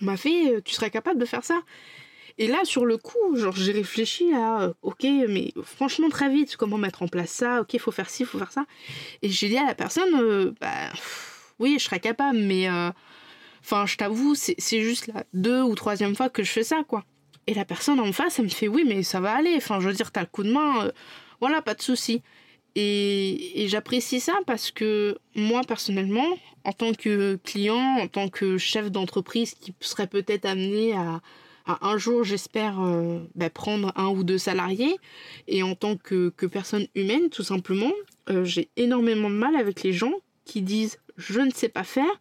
On 0.01 0.05
m'a 0.05 0.17
fait 0.17 0.53
euh, 0.53 0.61
tu 0.63 0.73
serais 0.73 0.91
capable 0.91 1.19
de 1.19 1.25
faire 1.25 1.43
ça? 1.43 1.61
Et 2.37 2.47
là, 2.47 2.59
sur 2.63 2.85
le 2.85 2.97
coup, 2.97 3.35
genre, 3.35 3.55
j'ai 3.55 3.71
réfléchi 3.71 4.33
à, 4.33 4.63
euh, 4.63 4.73
ok, 4.81 5.03
mais 5.27 5.53
franchement, 5.63 6.09
très 6.09 6.29
vite, 6.29 6.55
comment 6.55 6.77
mettre 6.77 7.03
en 7.03 7.07
place 7.07 7.31
ça, 7.31 7.61
ok, 7.61 7.77
faut 7.79 7.91
faire 7.91 8.09
ci, 8.09 8.25
faut 8.25 8.37
faire 8.37 8.51
ça. 8.51 8.65
Et 9.21 9.29
j'ai 9.29 9.49
dit 9.49 9.57
à 9.57 9.65
la 9.65 9.75
personne, 9.75 10.13
euh, 10.15 10.53
bah, 10.59 10.91
oui, 11.59 11.75
je 11.79 11.85
serais 11.85 11.99
capable, 11.99 12.39
mais, 12.39 12.69
euh, 12.69 12.89
enfin, 13.63 13.85
je 13.85 13.97
t'avoue, 13.97 14.35
c'est 14.35 14.81
juste 14.81 15.07
la 15.07 15.23
deux 15.33 15.61
ou 15.61 15.75
troisième 15.75 16.15
fois 16.15 16.29
que 16.29 16.43
je 16.43 16.51
fais 16.51 16.63
ça, 16.63 16.83
quoi. 16.87 17.03
Et 17.47 17.53
la 17.53 17.65
personne 17.65 17.99
en 17.99 18.11
face, 18.13 18.39
elle 18.39 18.45
me 18.45 18.49
fait, 18.49 18.67
oui, 18.67 18.83
mais 18.87 19.03
ça 19.03 19.19
va 19.19 19.33
aller, 19.35 19.55
enfin, 19.57 19.79
je 19.79 19.87
veux 19.87 19.93
dire, 19.93 20.11
t'as 20.11 20.21
le 20.21 20.27
coup 20.27 20.43
de 20.43 20.51
main, 20.51 20.91
voilà, 21.39 21.61
pas 21.61 21.73
de 21.73 21.81
souci. 21.81 22.21
Et, 22.75 23.63
et 23.63 23.67
j'apprécie 23.67 24.21
ça 24.21 24.33
parce 24.47 24.71
que 24.71 25.17
moi, 25.35 25.61
personnellement, 25.67 26.37
en 26.63 26.71
tant 26.71 26.93
que 26.93 27.37
client, 27.43 27.97
en 27.99 28.07
tant 28.07 28.29
que 28.29 28.57
chef 28.57 28.91
d'entreprise 28.91 29.55
qui 29.55 29.73
serait 29.81 30.07
peut-être 30.07 30.45
amené 30.45 30.93
à 30.93 31.21
un 31.65 31.97
jour, 31.97 32.23
j'espère 32.23 32.81
euh, 32.81 33.19
bah, 33.35 33.49
prendre 33.49 33.91
un 33.95 34.07
ou 34.07 34.23
deux 34.23 34.37
salariés. 34.37 34.97
Et 35.47 35.63
en 35.63 35.75
tant 35.75 35.97
que, 35.97 36.29
personne 36.51 36.87
humaine, 36.95 37.29
tout 37.29 37.43
simplement, 37.43 37.91
euh, 38.29 38.43
j'ai 38.43 38.69
énormément 38.77 39.29
de 39.29 39.35
mal 39.35 39.55
avec 39.55 39.83
les 39.83 39.93
gens 39.93 40.13
qui 40.45 40.61
disent 40.61 40.99
je 41.17 41.39
ne 41.39 41.51
sais 41.51 41.69
pas 41.69 41.83
faire, 41.83 42.19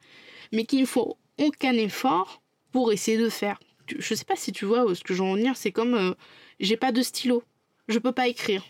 mais 0.53 0.65
qu'il 0.65 0.81
ne 0.81 0.87
faut 0.87 1.17
aucun 1.39 1.73
effort 1.73 2.43
pour 2.73 2.93
essayer 2.93 3.19
de 3.19 3.29
faire. 3.29 3.59
Je 3.89 4.13
ne 4.13 4.17
sais 4.17 4.25
pas 4.25 4.37
si 4.37 4.53
tu 4.53 4.67
vois 4.67 4.95
ce 4.95 5.03
que 5.03 5.15
j'en 5.15 5.35
veux 5.35 5.41
dire, 5.41 5.57
c'est 5.57 5.73
comme 5.73 5.95
euh, 5.95 6.15
j'ai 6.61 6.77
pas 6.77 6.93
de 6.93 7.03
stylo, 7.03 7.43
je 7.89 7.99
peux 7.99 8.13
pas 8.13 8.29
écrire 8.29 8.63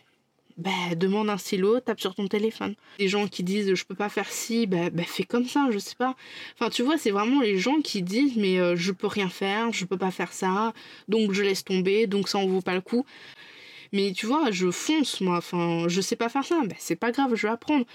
bah, 0.60 0.94
demande 0.94 1.30
un 1.30 1.38
stylo, 1.38 1.80
tape 1.80 2.00
sur 2.00 2.14
ton 2.14 2.28
téléphone. 2.28 2.74
Les 2.98 3.08
gens 3.08 3.26
qui 3.26 3.42
disent 3.42 3.74
je 3.74 3.84
peux 3.84 3.94
pas 3.94 4.10
faire 4.10 4.30
ci, 4.30 4.66
bah, 4.66 4.90
bah 4.90 5.04
fais 5.06 5.24
comme 5.24 5.46
ça, 5.46 5.68
je 5.70 5.78
sais 5.78 5.94
pas. 5.96 6.14
Enfin, 6.54 6.70
tu 6.70 6.82
vois, 6.82 6.98
c'est 6.98 7.10
vraiment 7.10 7.40
les 7.40 7.58
gens 7.58 7.80
qui 7.80 8.02
disent 8.02 8.36
mais 8.36 8.60
euh, 8.60 8.76
je 8.76 8.92
peux 8.92 9.06
rien 9.06 9.30
faire, 9.30 9.72
je 9.72 9.84
peux 9.86 9.96
pas 9.96 10.10
faire 10.10 10.32
ça, 10.32 10.74
donc 11.08 11.32
je 11.32 11.42
laisse 11.42 11.64
tomber, 11.64 12.06
donc 12.06 12.28
ça 12.28 12.38
en 12.38 12.46
vaut 12.46 12.60
pas 12.60 12.74
le 12.74 12.82
coup. 12.82 13.06
Mais 13.92 14.12
tu 14.12 14.26
vois, 14.26 14.50
je 14.52 14.70
fonce 14.70 15.20
moi, 15.20 15.38
enfin, 15.38 15.86
je 15.88 16.00
sais 16.00 16.14
pas 16.14 16.28
faire 16.28 16.44
ça, 16.44 16.60
bah, 16.64 16.76
c'est 16.78 16.94
pas 16.94 17.10
grave, 17.10 17.34
je 17.34 17.46
vais 17.46 17.52
apprendre. 17.52 17.86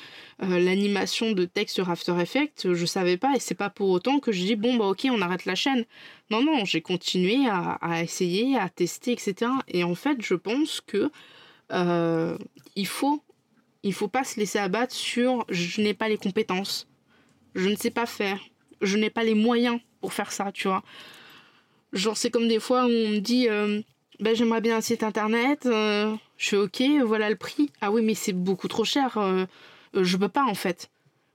Euh, 0.43 0.59
l'animation 0.59 1.31
de 1.31 1.45
texte 1.45 1.75
sur 1.75 1.89
After 1.89 2.19
Effects, 2.19 2.73
je 2.73 2.85
savais 2.85 3.17
pas 3.17 3.33
et 3.35 3.39
c'est 3.39 3.55
pas 3.55 3.69
pour 3.69 3.89
autant 3.89 4.19
que 4.19 4.31
je 4.31 4.41
dis 4.41 4.55
bon 4.55 4.75
bah 4.75 4.85
ok, 4.85 5.07
on 5.11 5.21
arrête 5.21 5.45
la 5.45 5.55
chaîne. 5.55 5.85
Non, 6.31 6.43
non, 6.43 6.65
j'ai 6.65 6.81
continué 6.81 7.47
à, 7.47 7.77
à 7.81 8.01
essayer, 8.01 8.57
à 8.57 8.69
tester, 8.69 9.11
etc. 9.11 9.51
Et 9.67 9.83
en 9.83 9.95
fait, 9.95 10.17
je 10.21 10.33
pense 10.33 10.81
que 10.81 11.11
euh, 11.71 12.37
il 12.75 12.87
faut 12.87 13.21
il 13.83 13.93
faut 13.93 14.07
pas 14.07 14.23
se 14.23 14.39
laisser 14.39 14.57
abattre 14.57 14.93
sur 14.93 15.45
je 15.49 15.81
n'ai 15.81 15.93
pas 15.93 16.09
les 16.09 16.17
compétences, 16.17 16.87
je 17.53 17.69
ne 17.69 17.75
sais 17.75 17.91
pas 17.91 18.05
faire, 18.05 18.39
je 18.81 18.97
n'ai 18.97 19.09
pas 19.09 19.23
les 19.23 19.35
moyens 19.35 19.79
pour 20.01 20.13
faire 20.13 20.31
ça, 20.31 20.51
tu 20.51 20.67
vois. 20.67 20.83
Genre 21.93 22.17
c'est 22.17 22.31
comme 22.31 22.47
des 22.47 22.59
fois 22.59 22.85
où 22.85 22.89
on 22.89 23.09
me 23.09 23.19
dit 23.19 23.47
euh, 23.47 23.81
ben, 24.19 24.35
j'aimerais 24.35 24.61
bien 24.61 24.77
un 24.77 24.81
site 24.81 25.03
internet, 25.03 25.65
euh, 25.65 26.15
je 26.37 26.49
fais 26.49 26.57
ok, 26.57 26.83
voilà 27.05 27.29
le 27.29 27.35
prix. 27.35 27.69
Ah 27.81 27.91
oui 27.91 28.01
mais 28.01 28.15
c'est 28.15 28.33
beaucoup 28.33 28.67
trop 28.67 28.85
cher, 28.85 29.17
je 29.93 30.17
peux 30.17 30.29
pas 30.29 30.43
en 30.45 30.55
fait. 30.55 30.89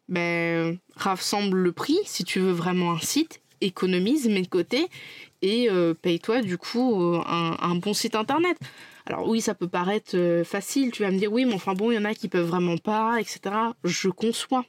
Ben 0.09 0.79
rassemble 0.97 1.59
le 1.59 1.73
prix 1.73 1.99
si 2.05 2.25
tu 2.25 2.41
veux 2.41 2.53
vraiment 2.53 2.93
un 2.93 2.99
site, 2.99 3.41
économise, 3.61 4.29
mets 4.29 4.43
de 4.43 4.49
côté 4.49 4.89
et 5.43 5.69
paye-toi 6.03 6.43
du 6.43 6.59
coup 6.59 7.01
un, 7.27 7.57
un 7.61 7.75
bon 7.77 7.95
site 7.95 8.17
internet. 8.17 8.59
Alors 9.11 9.27
oui, 9.27 9.41
ça 9.41 9.57
peut 9.57 9.67
paraître 9.67 10.13
euh, 10.15 10.45
facile, 10.45 10.93
tu 10.93 11.03
vas 11.03 11.11
me 11.11 11.19
dire 11.19 11.33
oui, 11.33 11.45
mais 11.45 11.55
enfin 11.55 11.75
bon, 11.75 11.91
il 11.91 11.97
y 11.97 11.99
en 11.99 12.05
a 12.05 12.15
qui 12.15 12.29
peuvent 12.29 12.47
vraiment 12.47 12.79
pas, 12.79 13.21
etc. 13.21 13.41
Je 13.83 14.09
conçois. 14.09 14.65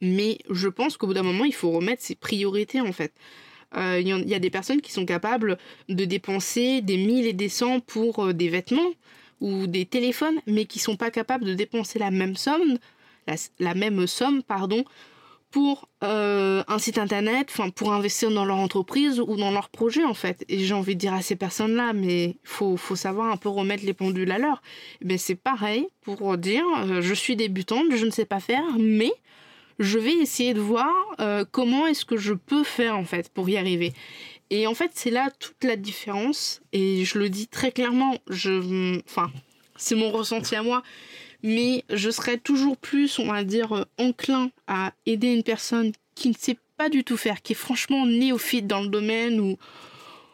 Mais 0.00 0.38
je 0.48 0.66
pense 0.66 0.96
qu'au 0.96 1.08
bout 1.08 1.12
d'un 1.12 1.22
moment, 1.22 1.44
il 1.44 1.52
faut 1.52 1.70
remettre 1.70 2.02
ses 2.02 2.14
priorités 2.14 2.80
en 2.80 2.92
fait. 2.92 3.12
Euh, 3.76 4.00
il 4.00 4.08
y, 4.08 4.34
a 4.34 4.38
des 4.38 4.50
personnes 4.50 4.80
qui 4.80 4.92
sont 4.92 5.04
capables 5.04 5.58
de 5.90 6.04
dépenser 6.06 6.80
des 6.80 6.96
mille 6.96 7.26
et 7.26 7.34
des 7.34 7.50
cents 7.50 7.80
pour 7.80 8.24
euh, 8.24 8.32
des 8.32 8.48
vêtements 8.48 8.92
ou 9.42 9.66
des 9.66 9.84
téléphones, 9.84 10.40
mais 10.46 10.64
qui 10.64 10.78
sont 10.78 10.96
pas 10.96 11.10
capables 11.10 11.44
de 11.44 11.52
dépenser 11.52 11.98
la 11.98 12.10
même 12.10 12.36
somme, 12.36 12.78
la 13.58 13.74
même 13.74 14.06
somme, 14.06 14.42
pardon, 14.42 14.84
pour 15.54 15.88
euh, 16.02 16.64
un 16.66 16.80
site 16.80 16.98
internet, 16.98 17.46
enfin 17.48 17.70
pour 17.70 17.92
investir 17.92 18.28
dans 18.28 18.44
leur 18.44 18.56
entreprise 18.56 19.20
ou 19.20 19.36
dans 19.36 19.52
leur 19.52 19.68
projet 19.68 20.02
en 20.02 20.12
fait. 20.12 20.44
Et 20.48 20.58
j'ai 20.58 20.74
envie 20.74 20.96
de 20.96 21.00
dire 21.00 21.14
à 21.14 21.22
ces 21.22 21.36
personnes-là, 21.36 21.92
mais 21.92 22.34
faut 22.42 22.76
faut 22.76 22.96
savoir 22.96 23.30
un 23.30 23.36
peu 23.36 23.48
remettre 23.48 23.86
les 23.86 23.92
pendules 23.92 24.32
à 24.32 24.38
l'heure. 24.38 24.62
Mais 25.00 25.16
c'est 25.16 25.36
pareil 25.36 25.86
pour 26.00 26.36
dire, 26.38 26.64
euh, 26.78 27.00
je 27.02 27.14
suis 27.14 27.36
débutante, 27.36 27.84
je 27.94 28.04
ne 28.04 28.10
sais 28.10 28.24
pas 28.24 28.40
faire, 28.40 28.64
mais 28.80 29.12
je 29.78 29.96
vais 29.96 30.14
essayer 30.14 30.54
de 30.54 30.60
voir 30.60 30.92
euh, 31.20 31.44
comment 31.48 31.86
est-ce 31.86 32.04
que 32.04 32.16
je 32.16 32.34
peux 32.34 32.64
faire 32.64 32.96
en 32.96 33.04
fait 33.04 33.28
pour 33.28 33.48
y 33.48 33.56
arriver. 33.56 33.92
Et 34.50 34.66
en 34.66 34.74
fait, 34.74 34.90
c'est 34.94 35.12
là 35.12 35.30
toute 35.38 35.62
la 35.62 35.76
différence. 35.76 36.62
Et 36.72 37.04
je 37.04 37.16
le 37.16 37.28
dis 37.28 37.46
très 37.46 37.70
clairement, 37.70 38.16
je, 38.28 38.98
enfin, 39.06 39.30
c'est 39.76 39.94
mon 39.94 40.10
ressenti 40.10 40.56
à 40.56 40.64
moi 40.64 40.82
mais 41.44 41.84
je 41.90 42.08
serais 42.08 42.38
toujours 42.38 42.78
plus, 42.78 43.18
on 43.18 43.26
va 43.26 43.44
dire, 43.44 43.72
euh, 43.72 43.84
enclin 43.98 44.50
à 44.66 44.94
aider 45.04 45.28
une 45.28 45.42
personne 45.42 45.92
qui 46.14 46.30
ne 46.30 46.34
sait 46.34 46.56
pas 46.78 46.88
du 46.88 47.04
tout 47.04 47.18
faire, 47.18 47.42
qui 47.42 47.52
est 47.52 47.56
franchement 47.56 48.06
néophyte 48.06 48.66
dans 48.66 48.80
le 48.80 48.88
domaine 48.88 49.38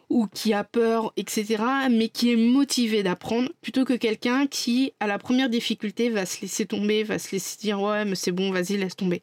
ou, 0.09 0.27
qui 0.33 0.53
a 0.53 0.63
peur, 0.63 1.13
etc., 1.17 1.63
mais 1.91 2.09
qui 2.09 2.33
est 2.33 2.37
motivé 2.37 3.03
d'apprendre, 3.03 3.51
plutôt 3.61 3.85
que 3.85 3.95
quelqu'un 3.95 4.47
qui, 4.47 4.93
à 5.01 5.09
la 5.09 5.19
première 5.19 5.49
difficulté, 5.49 6.11
va 6.11 6.27
se 6.27 6.41
laisser 6.43 6.65
tomber, 6.65 7.03
va 7.03 7.19
se 7.19 7.33
laisser 7.33 7.59
dire 7.59 7.81
ouais, 7.81 8.05
mais 8.05 8.15
c'est 8.15 8.33
bon, 8.33 8.53
vas-y, 8.53 8.77
laisse 8.77 8.97
tomber. 8.97 9.23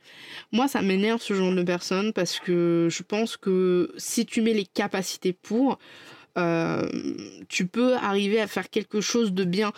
Moi, 0.52 0.68
ça 0.68 0.82
m'énerve 0.82 1.22
ce 1.22 1.34
genre 1.34 1.54
de 1.54 1.64
personne 1.64 2.12
parce 2.12 2.40
que 2.40 2.90
je 2.92 3.04
pense 3.04 3.38
que 3.38 3.94
si 3.98 4.26
tu 4.26 4.42
mets 4.42 4.54
les 4.54 4.66
capacités 4.66 5.34
pour, 5.34 5.80
euh, 6.38 6.88
tu 7.48 7.66
peux 7.66 7.96
arriver 7.96 8.42
à 8.42 8.48
faire 8.48 8.70
quelque 8.70 9.02
chose 9.02 9.34
de 9.34 9.44
bien 9.44 9.72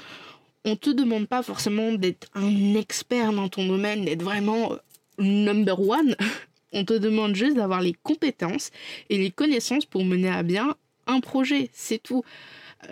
on 0.65 0.75
te 0.75 0.89
demande 0.89 1.27
pas 1.27 1.43
forcément 1.43 1.93
d'être 1.93 2.27
un 2.35 2.75
expert 2.75 3.31
dans 3.31 3.49
ton 3.49 3.67
domaine, 3.67 4.05
d'être 4.05 4.23
vraiment 4.23 4.73
euh, 4.73 4.77
number 5.19 5.79
one. 5.79 6.15
On 6.71 6.85
te 6.85 6.93
demande 6.93 7.35
juste 7.35 7.55
d'avoir 7.55 7.81
les 7.81 7.93
compétences 8.03 8.69
et 9.09 9.17
les 9.17 9.31
connaissances 9.31 9.87
pour 9.87 10.05
mener 10.05 10.29
à 10.29 10.43
bien 10.43 10.75
un 11.07 11.19
projet, 11.19 11.71
c'est 11.73 11.97
tout. 11.97 12.23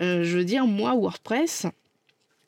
Euh, 0.00 0.24
je 0.24 0.36
veux 0.36 0.44
dire, 0.44 0.66
moi, 0.66 0.96
WordPress, 0.96 1.66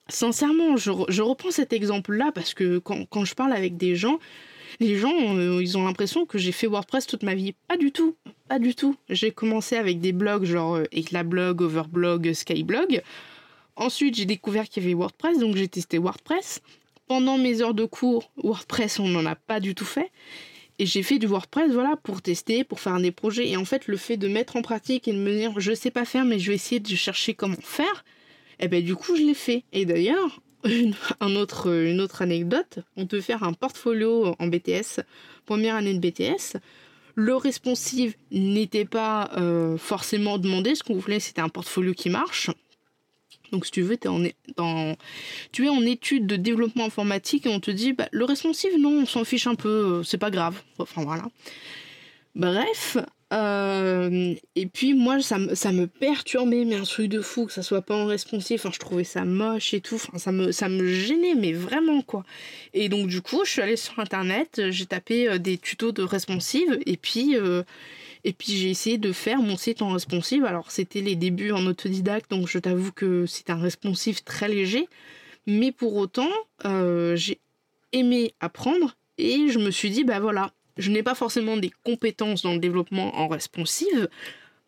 sincèrement, 0.08 0.76
je, 0.76 0.90
reprends 0.90 1.52
cet 1.52 1.72
exemple-là 1.72 2.32
parce 2.34 2.52
que 2.52 2.78
quand, 2.78 3.24
je 3.24 3.34
parle 3.34 3.52
avec 3.52 3.76
des 3.76 3.94
gens, 3.94 4.18
les 4.80 4.96
gens, 4.96 5.36
euh, 5.36 5.62
ils 5.62 5.78
ont 5.78 5.84
l'impression 5.84 6.26
que 6.26 6.36
j'ai 6.36 6.50
fait 6.50 6.66
WordPress 6.66 7.06
toute 7.06 7.22
ma 7.22 7.36
vie. 7.36 7.54
Pas 7.68 7.76
du 7.76 7.92
tout, 7.92 8.16
pas 8.48 8.58
du 8.58 8.74
tout. 8.74 8.96
J'ai 9.08 9.30
commencé 9.30 9.76
avec 9.76 10.00
des 10.00 10.12
blogs 10.12 10.44
genre 10.44 10.80
Eclablog, 10.92 11.62
Overblog, 11.62 12.32
Skyblog. 12.32 13.02
Ensuite, 13.76 14.16
j'ai 14.16 14.26
découvert 14.26 14.68
qu'il 14.68 14.82
y 14.82 14.86
avait 14.86 14.94
WordPress, 14.94 15.38
donc 15.38 15.56
j'ai 15.56 15.68
testé 15.68 15.98
WordPress. 15.98 16.60
Pendant 17.06 17.38
mes 17.38 17.60
heures 17.60 17.74
de 17.74 17.84
cours, 17.84 18.30
WordPress, 18.42 19.00
on 19.00 19.08
n'en 19.08 19.26
a 19.26 19.34
pas 19.34 19.60
du 19.60 19.74
tout 19.74 19.84
fait. 19.84 20.10
Et 20.78 20.86
j'ai 20.86 21.02
fait 21.02 21.18
du 21.18 21.26
WordPress, 21.26 21.72
voilà, 21.72 21.96
pour 22.02 22.22
tester, 22.22 22.64
pour 22.64 22.80
faire 22.80 22.98
des 23.00 23.10
projets. 23.10 23.48
Et 23.48 23.56
en 23.56 23.64
fait, 23.64 23.86
le 23.86 23.96
fait 23.96 24.16
de 24.16 24.28
mettre 24.28 24.56
en 24.56 24.62
pratique 24.62 25.08
et 25.08 25.12
de 25.12 25.18
me 25.18 25.36
dire, 25.36 25.52
je 25.58 25.74
sais 25.74 25.90
pas 25.90 26.04
faire, 26.04 26.24
mais 26.24 26.38
je 26.38 26.48
vais 26.48 26.54
essayer 26.54 26.80
de 26.80 26.94
chercher 26.94 27.34
comment 27.34 27.56
faire, 27.60 28.04
et 28.60 28.64
eh 28.64 28.68
ben 28.68 28.84
du 28.84 28.94
coup, 28.94 29.16
je 29.16 29.22
l'ai 29.22 29.34
fait. 29.34 29.64
Et 29.72 29.86
d'ailleurs, 29.86 30.40
une, 30.64 30.94
autre, 31.36 31.70
une 31.70 32.00
autre 32.00 32.20
anecdote, 32.20 32.80
on 32.96 33.06
peut 33.06 33.22
faire 33.22 33.42
un 33.42 33.54
portfolio 33.54 34.34
en 34.38 34.46
BTS, 34.46 35.00
première 35.46 35.74
année 35.74 35.94
de 35.94 35.98
BTS. 35.98 36.58
Le 37.14 37.36
responsive 37.36 38.16
n'était 38.30 38.84
pas 38.84 39.30
euh, 39.36 39.78
forcément 39.78 40.38
demandé, 40.38 40.74
ce 40.74 40.82
qu'on 40.82 40.96
voulait, 40.96 41.20
c'était 41.20 41.40
un 41.40 41.48
portfolio 41.48 41.94
qui 41.94 42.10
marche. 42.10 42.50
Donc 43.52 43.66
si 43.66 43.72
tu 43.72 43.82
veux, 43.82 43.94
es 43.94 44.08
en, 44.08 44.94
tu 45.52 45.66
es 45.66 45.68
en 45.68 45.82
étude 45.82 46.26
de 46.26 46.36
développement 46.36 46.86
informatique 46.86 47.46
et 47.46 47.48
on 47.48 47.60
te 47.60 47.70
dit, 47.70 47.92
bah, 47.92 48.08
le 48.12 48.24
responsive, 48.24 48.78
non, 48.78 49.02
on 49.02 49.06
s'en 49.06 49.24
fiche 49.24 49.46
un 49.46 49.54
peu, 49.54 49.68
euh, 49.68 50.02
c'est 50.02 50.18
pas 50.18 50.30
grave. 50.30 50.60
Enfin 50.78 51.02
voilà. 51.02 51.24
Bref, 52.34 52.96
euh, 53.32 54.34
et 54.56 54.66
puis 54.66 54.94
moi, 54.94 55.20
ça, 55.20 55.38
me 55.38 55.86
perturbait, 55.86 56.64
mais 56.64 56.76
un 56.76 56.82
truc 56.82 57.08
de 57.08 57.20
fou, 57.20 57.46
que 57.46 57.52
ça 57.52 57.62
soit 57.62 57.82
pas 57.82 57.94
en 57.94 58.06
responsive. 58.06 58.60
Enfin, 58.60 58.70
je 58.72 58.78
trouvais 58.78 59.04
ça 59.04 59.24
moche 59.24 59.74
et 59.74 59.80
tout. 59.80 59.96
Enfin, 59.96 60.18
ça 60.18 60.32
me, 60.32 60.52
ça 60.52 60.68
me 60.68 60.86
gênait, 60.86 61.34
mais 61.34 61.52
vraiment 61.52 62.02
quoi. 62.02 62.24
Et 62.74 62.88
donc 62.88 63.06
du 63.06 63.22
coup, 63.22 63.44
je 63.44 63.50
suis 63.50 63.62
allée 63.62 63.76
sur 63.76 63.98
internet, 63.98 64.62
j'ai 64.70 64.86
tapé 64.86 65.28
euh, 65.28 65.38
des 65.38 65.58
tutos 65.58 65.92
de 65.92 66.02
responsive, 66.02 66.78
et 66.86 66.96
puis 66.96 67.36
Et 68.24 68.32
puis 68.32 68.52
j'ai 68.52 68.70
essayé 68.70 68.98
de 68.98 69.12
faire 69.12 69.38
mon 69.38 69.56
site 69.56 69.82
en 69.82 69.92
responsive. 69.92 70.44
Alors 70.44 70.70
c'était 70.70 71.00
les 71.00 71.16
débuts 71.16 71.52
en 71.52 71.66
autodidacte, 71.66 72.30
donc 72.30 72.48
je 72.48 72.58
t'avoue 72.58 72.92
que 72.92 73.26
c'est 73.26 73.50
un 73.50 73.60
responsive 73.60 74.22
très 74.22 74.48
léger. 74.48 74.88
Mais 75.46 75.72
pour 75.72 75.96
autant, 75.96 76.30
euh, 76.64 77.16
j'ai 77.16 77.40
aimé 77.92 78.34
apprendre 78.40 78.96
et 79.18 79.48
je 79.48 79.58
me 79.58 79.70
suis 79.70 79.90
dit, 79.90 80.04
bah 80.04 80.20
voilà, 80.20 80.52
je 80.76 80.90
n'ai 80.90 81.02
pas 81.02 81.14
forcément 81.14 81.56
des 81.56 81.72
compétences 81.84 82.42
dans 82.42 82.52
le 82.52 82.58
développement 82.58 83.16
en 83.16 83.28
responsive. 83.28 84.08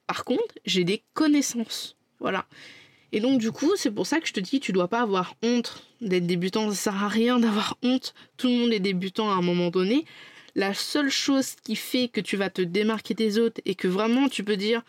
Par 0.06 0.24
contre, 0.24 0.54
j'ai 0.64 0.84
des 0.84 1.02
connaissances. 1.14 1.96
Voilà. 2.20 2.46
Et 3.12 3.20
donc 3.20 3.38
du 3.38 3.52
coup, 3.52 3.72
c'est 3.76 3.90
pour 3.90 4.06
ça 4.06 4.20
que 4.20 4.26
je 4.26 4.32
te 4.32 4.40
dis, 4.40 4.60
tu 4.60 4.72
dois 4.72 4.88
pas 4.88 5.02
avoir 5.02 5.34
honte 5.42 5.84
d'être 6.00 6.26
débutant. 6.26 6.70
Ça 6.70 6.76
sert 6.76 7.04
à 7.04 7.08
rien 7.08 7.38
d'avoir 7.38 7.76
honte. 7.82 8.14
Tout 8.36 8.48
le 8.48 8.54
monde 8.54 8.72
est 8.72 8.80
débutant 8.80 9.30
à 9.30 9.34
un 9.34 9.42
moment 9.42 9.70
donné. 9.70 10.04
La 10.54 10.74
seule 10.74 11.10
chose 11.10 11.54
qui 11.64 11.76
fait 11.76 12.08
que 12.08 12.20
tu 12.20 12.36
vas 12.36 12.50
te 12.50 12.62
démarquer 12.62 13.14
des 13.14 13.38
autres 13.38 13.60
et 13.64 13.74
que 13.74 13.88
vraiment 13.88 14.28
tu 14.28 14.44
peux 14.44 14.56
dire 14.56 14.82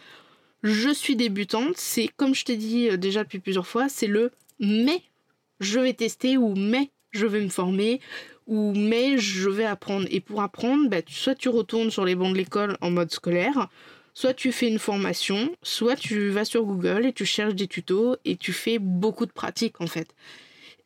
je 0.64 0.94
suis 0.94 1.16
débutante, 1.16 1.76
c'est 1.78 2.10
comme 2.16 2.34
je 2.34 2.46
t'ai 2.46 2.56
dit 2.56 2.90
euh, 2.90 2.98
déjà 2.98 3.24
depuis 3.24 3.40
plusieurs 3.40 3.68
fois, 3.68 3.90
c'est 3.90 4.08
le 4.08 4.32
mais 4.60 5.02
je 5.60 5.80
vais 5.80 5.94
tester 5.94 6.38
ou 6.38 6.56
mais 6.56 6.90
je 7.12 7.26
vais 7.26 7.42
me 7.42 7.50
former 7.50 8.00
ou 8.48 8.74
mais 8.74 9.18
je 9.18 9.50
vais 9.50 9.66
apprendre. 9.66 10.08
Et 10.10 10.20
pour 10.20 10.42
apprendre, 10.42 10.90
bah, 10.90 10.98
soit 11.08 11.36
tu 11.36 11.50
retournes 11.50 11.92
sur 11.92 12.06
les 12.06 12.16
bancs 12.16 12.34
de 12.34 12.38
l'école 12.38 12.78
en 12.82 12.92
mode 12.92 13.12
scolaire, 13.12 13.70
soit 14.14 14.34
tu 14.34 14.52
fais 14.52 14.68
une 14.68 14.80
formation, 14.80 15.50
soit 15.64 15.96
tu 15.96 16.30
vas 16.30 16.46
sur 16.46 16.64
Google 16.64 17.06
et 17.06 17.14
tu 17.14 17.26
cherches 17.26 17.56
des 17.56 17.68
tutos 17.68 18.16
et 18.26 18.36
tu 18.36 18.54
fais 18.54 18.80
beaucoup 18.80 19.26
de 19.26 19.32
pratiques 19.32 19.82
en 19.82 19.88
fait. 19.88 20.14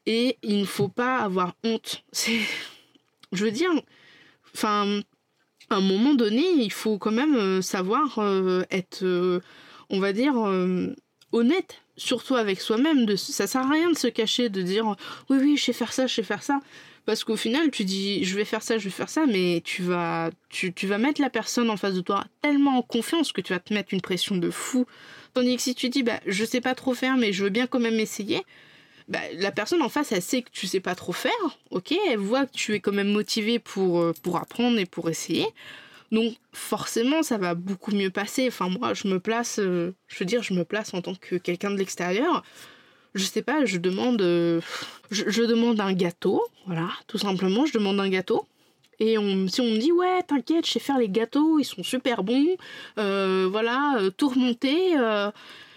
Et 0.05 0.37
il 0.41 0.59
ne 0.59 0.65
faut 0.65 0.87
pas 0.87 1.17
avoir 1.17 1.55
honte. 1.63 2.03
C'est, 2.11 2.39
je 3.31 3.43
veux 3.43 3.51
dire, 3.51 3.71
enfin, 4.55 5.01
à 5.69 5.75
un 5.75 5.81
moment 5.81 6.13
donné, 6.13 6.43
il 6.57 6.71
faut 6.71 6.97
quand 6.97 7.11
même 7.11 7.35
euh, 7.35 7.61
savoir 7.61 8.19
euh, 8.19 8.63
être, 8.71 9.03
euh, 9.03 9.41
on 9.89 9.99
va 9.99 10.13
dire, 10.13 10.35
honnête, 11.31 11.81
surtout 11.97 12.35
avec 12.35 12.61
soi-même. 12.61 13.05
De, 13.05 13.15
ça 13.15 13.47
sert 13.47 13.61
à 13.61 13.71
rien 13.71 13.91
de 13.91 13.97
se 13.97 14.07
cacher, 14.07 14.49
de 14.49 14.61
dire 14.61 14.95
oui, 15.29 15.37
oui, 15.41 15.57
je 15.57 15.65
sais 15.65 15.73
faire 15.73 15.93
ça, 15.93 16.07
je 16.07 16.15
sais 16.15 16.23
faire 16.23 16.43
ça. 16.43 16.59
Parce 17.05 17.23
qu'au 17.23 17.37
final, 17.37 17.71
tu 17.71 17.85
dis 17.85 18.25
je 18.25 18.35
vais 18.35 18.43
faire 18.43 18.61
ça, 18.61 18.77
je 18.77 18.83
vais 18.83 18.89
faire 18.89 19.09
ça, 19.09 19.25
mais 19.25 19.61
tu 19.63 19.81
vas, 19.81 20.29
tu, 20.49 20.73
tu, 20.73 20.87
vas 20.87 20.97
mettre 20.97 21.21
la 21.21 21.29
personne 21.29 21.69
en 21.69 21.77
face 21.77 21.93
de 21.93 22.01
toi 22.01 22.25
tellement 22.41 22.77
en 22.77 22.81
confiance 22.81 23.31
que 23.31 23.39
tu 23.39 23.53
vas 23.53 23.59
te 23.59 23.73
mettre 23.73 23.93
une 23.93 24.01
pression 24.01 24.35
de 24.35 24.49
fou. 24.49 24.85
Tandis 25.33 25.55
que 25.55 25.61
si 25.61 25.73
tu 25.75 25.87
dis 25.87 26.03
bah 26.03 26.19
je 26.25 26.43
sais 26.43 26.59
pas 26.59 26.75
trop 26.75 26.93
faire, 26.93 27.15
mais 27.15 27.31
je 27.31 27.45
veux 27.45 27.49
bien 27.49 27.65
quand 27.65 27.79
même 27.79 27.99
essayer, 27.99 28.43
bah, 29.07 29.19
la 29.35 29.51
personne 29.51 29.81
en 29.81 29.89
face, 29.89 30.11
elle 30.11 30.21
sait 30.21 30.41
que 30.41 30.49
tu 30.51 30.67
sais 30.67 30.81
pas 30.81 30.93
trop 30.93 31.13
faire, 31.13 31.31
ok, 31.71 31.93
elle 32.09 32.17
voit 32.17 32.45
que 32.45 32.51
tu 32.51 32.73
es 32.73 32.79
quand 32.81 32.91
même 32.91 33.11
motivé 33.11 33.57
pour, 33.57 33.99
euh, 33.99 34.13
pour 34.21 34.37
apprendre 34.37 34.77
et 34.79 34.85
pour 34.85 35.09
essayer. 35.09 35.47
Donc 36.11 36.35
forcément, 36.51 37.23
ça 37.23 37.37
va 37.37 37.55
beaucoup 37.55 37.91
mieux 37.91 38.09
passer. 38.09 38.47
Enfin 38.47 38.69
moi, 38.69 38.93
je 38.93 39.07
me 39.07 39.19
place, 39.19 39.59
euh, 39.59 39.93
je 40.07 40.19
veux 40.19 40.25
dire, 40.25 40.43
je 40.43 40.53
me 40.53 40.65
place 40.65 40.93
en 40.93 41.01
tant 41.01 41.15
que 41.15 41.35
quelqu'un 41.35 41.71
de 41.71 41.77
l'extérieur 41.77 42.43
je 43.15 43.23
sais 43.23 43.41
pas, 43.41 43.65
je 43.65 43.77
demande, 43.79 44.21
euh, 44.21 44.61
je, 45.09 45.41
demande 45.41 45.79
un 45.79 45.93
gâteau, 45.93 46.43
voilà, 46.67 46.89
tout 47.07 47.17
simplement, 47.17 47.65
je 47.65 47.73
demande 47.73 47.99
un 47.99 48.09
gâteau. 48.09 48.45
Et 48.99 49.17
on, 49.17 49.47
si 49.47 49.59
on 49.59 49.63
me 49.65 49.77
dit 49.79 49.91
ouais, 49.91 50.21
t'inquiète, 50.21 50.67
je 50.67 50.73
sais 50.73 50.79
faire 50.79 50.99
les 50.99 51.09
gâteaux, 51.09 51.57
ils 51.57 51.63
sont 51.63 51.81
super 51.81 52.23
bons, 52.23 52.57
voilà, 52.95 53.97
tout 54.17 54.29
remonter, 54.29 54.93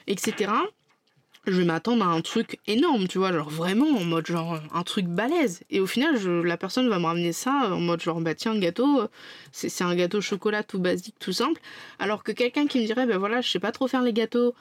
etc. 0.07 0.53
Je 1.51 1.59
vais 1.59 1.65
m'attendre 1.65 2.05
à 2.05 2.09
un 2.09 2.21
truc 2.21 2.59
énorme, 2.67 3.09
tu 3.09 3.19
vois, 3.19 3.33
genre 3.33 3.51
vraiment 3.51 3.89
en 3.99 4.05
mode 4.05 4.27
genre 4.27 4.61
un 4.73 4.83
truc 4.83 5.07
balèze. 5.07 5.63
Et 5.71 5.81
au 5.81 5.87
final, 5.87 6.17
la 6.43 6.57
personne 6.57 6.89
va 6.89 6.99
me 6.99 7.07
ramener 7.07 7.33
ça 7.33 7.71
en 7.73 7.81
mode 7.81 8.01
genre 8.01 8.21
bah 8.21 8.35
tiens, 8.35 8.57
gâteau, 8.59 9.03
c'est 9.53 9.83
un 9.83 9.95
gâteau 9.95 10.21
chocolat 10.21 10.63
tout 10.63 10.79
basique, 10.79 11.17
tout 11.19 11.33
simple. 11.33 11.61
Alors 11.99 12.23
que 12.23 12.33
quelqu'un 12.33 12.67
qui 12.67 12.81
me 12.81 12.87
dirait 12.87 13.07
bah 13.07 13.19
voilà, 13.19 13.41
je 13.41 13.51
sais 13.51 13.59
pas 13.59 13.73
trop 13.73 13.89
faire 13.89 14.03
les 14.03 14.13
gâteaux, 14.13 14.55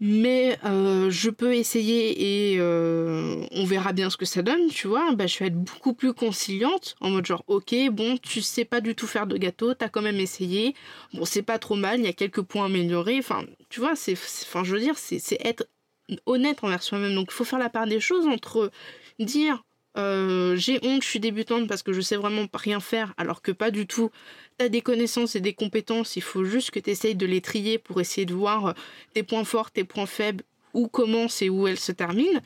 mais 0.00 0.58
euh, 0.64 1.10
je 1.10 1.28
peux 1.28 1.54
essayer 1.54 2.52
et 2.52 2.58
euh, 2.58 3.44
on 3.52 3.64
verra 3.64 3.92
bien 3.92 4.08
ce 4.08 4.16
que 4.16 4.24
ça 4.24 4.40
donne, 4.40 4.68
tu 4.68 4.88
vois. 4.88 5.14
Bah, 5.14 5.26
je 5.26 5.38
vais 5.38 5.46
être 5.48 5.62
beaucoup 5.62 5.92
plus 5.92 6.14
conciliante 6.14 6.96
en 7.00 7.10
mode 7.10 7.26
genre, 7.26 7.44
ok, 7.48 7.74
bon, 7.92 8.16
tu 8.16 8.40
sais 8.40 8.64
pas 8.64 8.80
du 8.80 8.94
tout 8.94 9.06
faire 9.06 9.26
de 9.26 9.36
gâteau, 9.36 9.74
t'as 9.74 9.90
quand 9.90 10.00
même 10.00 10.18
essayé. 10.18 10.74
Bon, 11.12 11.26
c'est 11.26 11.42
pas 11.42 11.58
trop 11.58 11.76
mal, 11.76 12.00
il 12.00 12.06
y 12.06 12.08
a 12.08 12.14
quelques 12.14 12.40
points 12.40 12.64
améliorés. 12.64 13.18
Enfin, 13.18 13.44
tu 13.68 13.80
vois, 13.80 13.94
c'est, 13.94 14.14
enfin, 14.14 14.64
je 14.64 14.74
veux 14.74 14.80
dire, 14.80 14.96
c'est, 14.96 15.20
être 15.44 15.66
honnête 16.26 16.58
envers 16.62 16.82
soi-même. 16.82 17.14
Donc, 17.14 17.28
il 17.30 17.34
faut 17.34 17.44
faire 17.44 17.58
la 17.58 17.70
part 17.70 17.86
des 17.86 18.00
choses 18.00 18.26
entre 18.26 18.70
dire 19.18 19.62
euh, 19.96 20.54
j'ai 20.56 20.78
honte, 20.82 21.02
je 21.02 21.08
suis 21.08 21.20
débutante 21.20 21.66
parce 21.66 21.82
que 21.82 21.92
je 21.92 22.00
sais 22.00 22.16
vraiment 22.16 22.46
rien 22.54 22.80
faire, 22.80 23.12
alors 23.16 23.42
que 23.42 23.52
pas 23.52 23.70
du 23.70 23.86
tout. 23.86 24.10
Tu 24.58 24.64
as 24.64 24.68
des 24.68 24.82
connaissances 24.82 25.34
et 25.34 25.40
des 25.40 25.52
compétences, 25.52 26.16
il 26.16 26.22
faut 26.22 26.44
juste 26.44 26.70
que 26.70 26.78
tu 26.78 27.14
de 27.14 27.26
les 27.26 27.40
trier 27.40 27.78
pour 27.78 28.00
essayer 28.00 28.24
de 28.24 28.34
voir 28.34 28.66
euh, 28.66 28.72
tes 29.14 29.22
points 29.22 29.44
forts, 29.44 29.70
tes 29.70 29.84
points 29.84 30.06
faibles, 30.06 30.44
où 30.74 30.86
commencent 30.86 31.42
et 31.42 31.48
où 31.48 31.66
elles 31.66 31.78
se 31.78 31.92
terminent. 31.92 32.40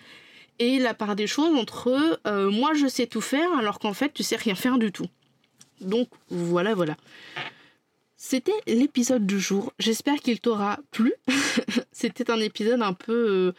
Et 0.59 0.79
la 0.79 0.95
part 0.95 1.17
des 1.17 1.27
choses 1.27 1.55
entre 1.57 2.19
euh, 2.27 2.51
moi 2.51 2.75
je 2.75 2.87
sais 2.87 3.07
tout 3.07 3.21
faire 3.21 3.53
alors 3.59 3.81
qu'en 3.81 3.93
fait 3.93 4.15
tu 4.15 4.23
sais 4.23 4.37
rien 4.37 4.55
faire 4.55 4.79
du 4.79 4.93
tout. 4.93 5.07
Donc 5.81 6.09
voilà, 6.31 6.75
voilà. 6.75 6.97
C'était 8.27 8.53
l'épisode 8.67 9.27
du 9.27 9.39
jour. 9.39 9.75
J'espère 9.79 10.17
qu'il 10.17 10.41
t'aura 10.41 10.79
plu. 10.93 11.13
C'était 11.93 12.31
un 12.31 12.41
épisode 12.41 12.81
un 12.81 12.95
peu, 12.95 13.53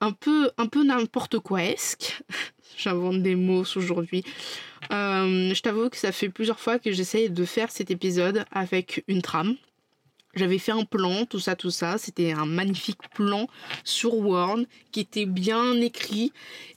un 0.00 0.12
peu, 0.12 0.50
un 0.56 0.66
peu 0.66 0.82
n'importe 0.82 1.40
quoi 1.40 1.62
esque 1.62 2.22
j'invente 2.78 3.22
des 3.22 3.34
mots 3.34 3.64
aujourd'hui. 3.76 4.24
Euh, 4.92 5.52
je 5.52 5.60
t'avoue 5.60 5.90
que 5.90 5.98
ça 5.98 6.10
fait 6.10 6.30
plusieurs 6.30 6.58
fois 6.58 6.78
que 6.78 6.90
j'essaye 6.90 7.28
de 7.28 7.44
faire 7.44 7.70
cet 7.70 7.90
épisode 7.90 8.46
avec 8.50 9.04
une 9.08 9.20
trame. 9.20 9.56
J'avais 10.34 10.58
fait 10.58 10.72
un 10.72 10.84
plan, 10.84 11.26
tout 11.26 11.40
ça, 11.40 11.56
tout 11.56 11.70
ça. 11.70 11.98
C'était 11.98 12.32
un 12.32 12.46
magnifique 12.46 13.02
plan 13.14 13.48
sur 13.84 14.14
Word 14.14 14.60
qui 14.90 15.00
était 15.00 15.26
bien 15.26 15.78
écrit. 15.80 16.32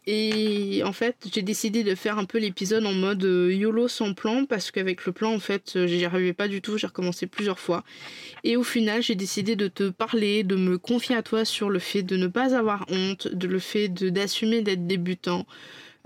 Et 0.07 0.81
en 0.83 0.91
fait, 0.91 1.15
j'ai 1.33 1.41
décidé 1.41 1.85
de 1.85 1.95
faire 1.95 2.17
un 2.17 2.25
peu 2.25 2.37
l'épisode 2.37 2.85
en 2.85 2.91
mode 2.91 3.23
euh, 3.23 3.53
YOLO 3.53 3.87
sans 3.87 4.13
plan 4.13 4.45
parce 4.45 4.71
qu'avec 4.71 5.05
le 5.05 5.13
plan, 5.13 5.33
en 5.33 5.39
fait, 5.39 5.73
euh, 5.77 5.87
j'y 5.87 6.03
arrivais 6.03 6.33
pas 6.33 6.49
du 6.49 6.61
tout. 6.61 6.77
J'ai 6.77 6.87
recommencé 6.87 7.27
plusieurs 7.27 7.59
fois. 7.59 7.85
Et 8.43 8.57
au 8.57 8.63
final, 8.63 9.01
j'ai 9.01 9.15
décidé 9.15 9.55
de 9.55 9.69
te 9.69 9.89
parler, 9.89 10.43
de 10.43 10.57
me 10.57 10.77
confier 10.77 11.15
à 11.15 11.23
toi 11.23 11.45
sur 11.45 11.69
le 11.69 11.79
fait 11.79 12.03
de 12.03 12.17
ne 12.17 12.27
pas 12.27 12.55
avoir 12.55 12.85
honte, 12.89 13.29
de 13.29 13.47
le 13.47 13.59
fait 13.59 13.87
d'assumer 13.87 14.63
d'être 14.63 14.85
débutant, 14.85 15.45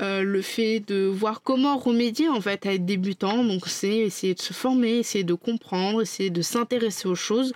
euh, 0.02 0.24
le 0.24 0.42
fait 0.42 0.80
de 0.80 1.06
voir 1.06 1.42
comment 1.42 1.78
remédier 1.78 2.30
en 2.30 2.40
fait 2.40 2.66
à 2.66 2.74
être 2.74 2.86
débutant. 2.86 3.44
Donc 3.44 3.68
c'est 3.68 3.98
essayer 3.98 4.34
de 4.34 4.42
se 4.42 4.54
former, 4.54 5.00
essayer 5.00 5.24
de 5.24 5.34
comprendre, 5.34 6.02
essayer 6.02 6.30
de 6.30 6.42
s'intéresser 6.42 7.08
aux 7.08 7.16
choses, 7.16 7.54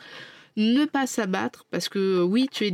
ne 0.57 0.85
pas 0.85 1.07
s'abattre 1.07 1.65
parce 1.71 1.89
que 1.89 2.21
oui, 2.21 2.47
tu 2.51 2.65
es 2.65 2.71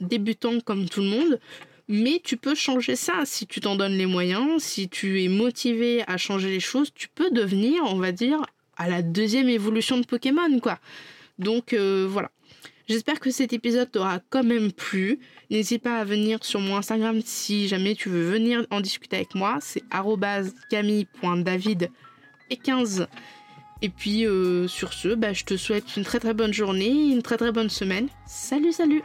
débutant 0.00 0.60
comme 0.60 0.88
tout 0.88 1.00
le 1.00 1.08
monde, 1.08 1.40
mais 1.88 2.20
tu 2.22 2.36
peux 2.36 2.54
changer 2.54 2.94
ça 2.94 3.22
si 3.24 3.46
tu 3.46 3.60
t'en 3.60 3.76
donnes 3.76 3.98
les 3.98 4.06
moyens, 4.06 4.62
si 4.62 4.88
tu 4.88 5.24
es 5.24 5.28
motivé 5.28 6.04
à 6.06 6.16
changer 6.16 6.50
les 6.50 6.60
choses, 6.60 6.92
tu 6.94 7.08
peux 7.08 7.30
devenir, 7.30 7.82
on 7.84 7.96
va 7.96 8.12
dire, 8.12 8.42
à 8.76 8.88
la 8.88 9.02
deuxième 9.02 9.48
évolution 9.48 9.98
de 9.98 10.06
Pokémon 10.06 10.60
quoi. 10.60 10.78
Donc 11.38 11.72
euh, 11.72 12.06
voilà. 12.08 12.30
J'espère 12.90 13.20
que 13.20 13.30
cet 13.30 13.52
épisode 13.52 13.88
t'aura 13.88 14.18
quand 14.30 14.42
même 14.42 14.72
plu. 14.72 15.20
N'hésite 15.48 15.84
pas 15.84 16.00
à 16.00 16.04
venir 16.04 16.40
sur 16.42 16.58
mon 16.58 16.76
Instagram 16.76 17.20
si 17.24 17.68
jamais 17.68 17.94
tu 17.94 18.08
veux 18.08 18.28
venir 18.28 18.66
en 18.72 18.80
discuter 18.80 19.14
avec 19.14 19.36
moi. 19.36 19.58
C'est 19.60 19.84
camille.david 20.70 21.88
et 22.50 22.56
15. 22.56 23.06
Et 23.82 23.90
puis 23.90 24.26
euh, 24.26 24.66
sur 24.66 24.92
ce, 24.92 25.14
bah, 25.14 25.32
je 25.32 25.44
te 25.44 25.56
souhaite 25.56 25.96
une 25.96 26.02
très 26.02 26.18
très 26.18 26.34
bonne 26.34 26.52
journée, 26.52 27.12
une 27.12 27.22
très 27.22 27.36
très 27.36 27.52
bonne 27.52 27.70
semaine. 27.70 28.08
Salut 28.26 28.72
salut 28.72 29.02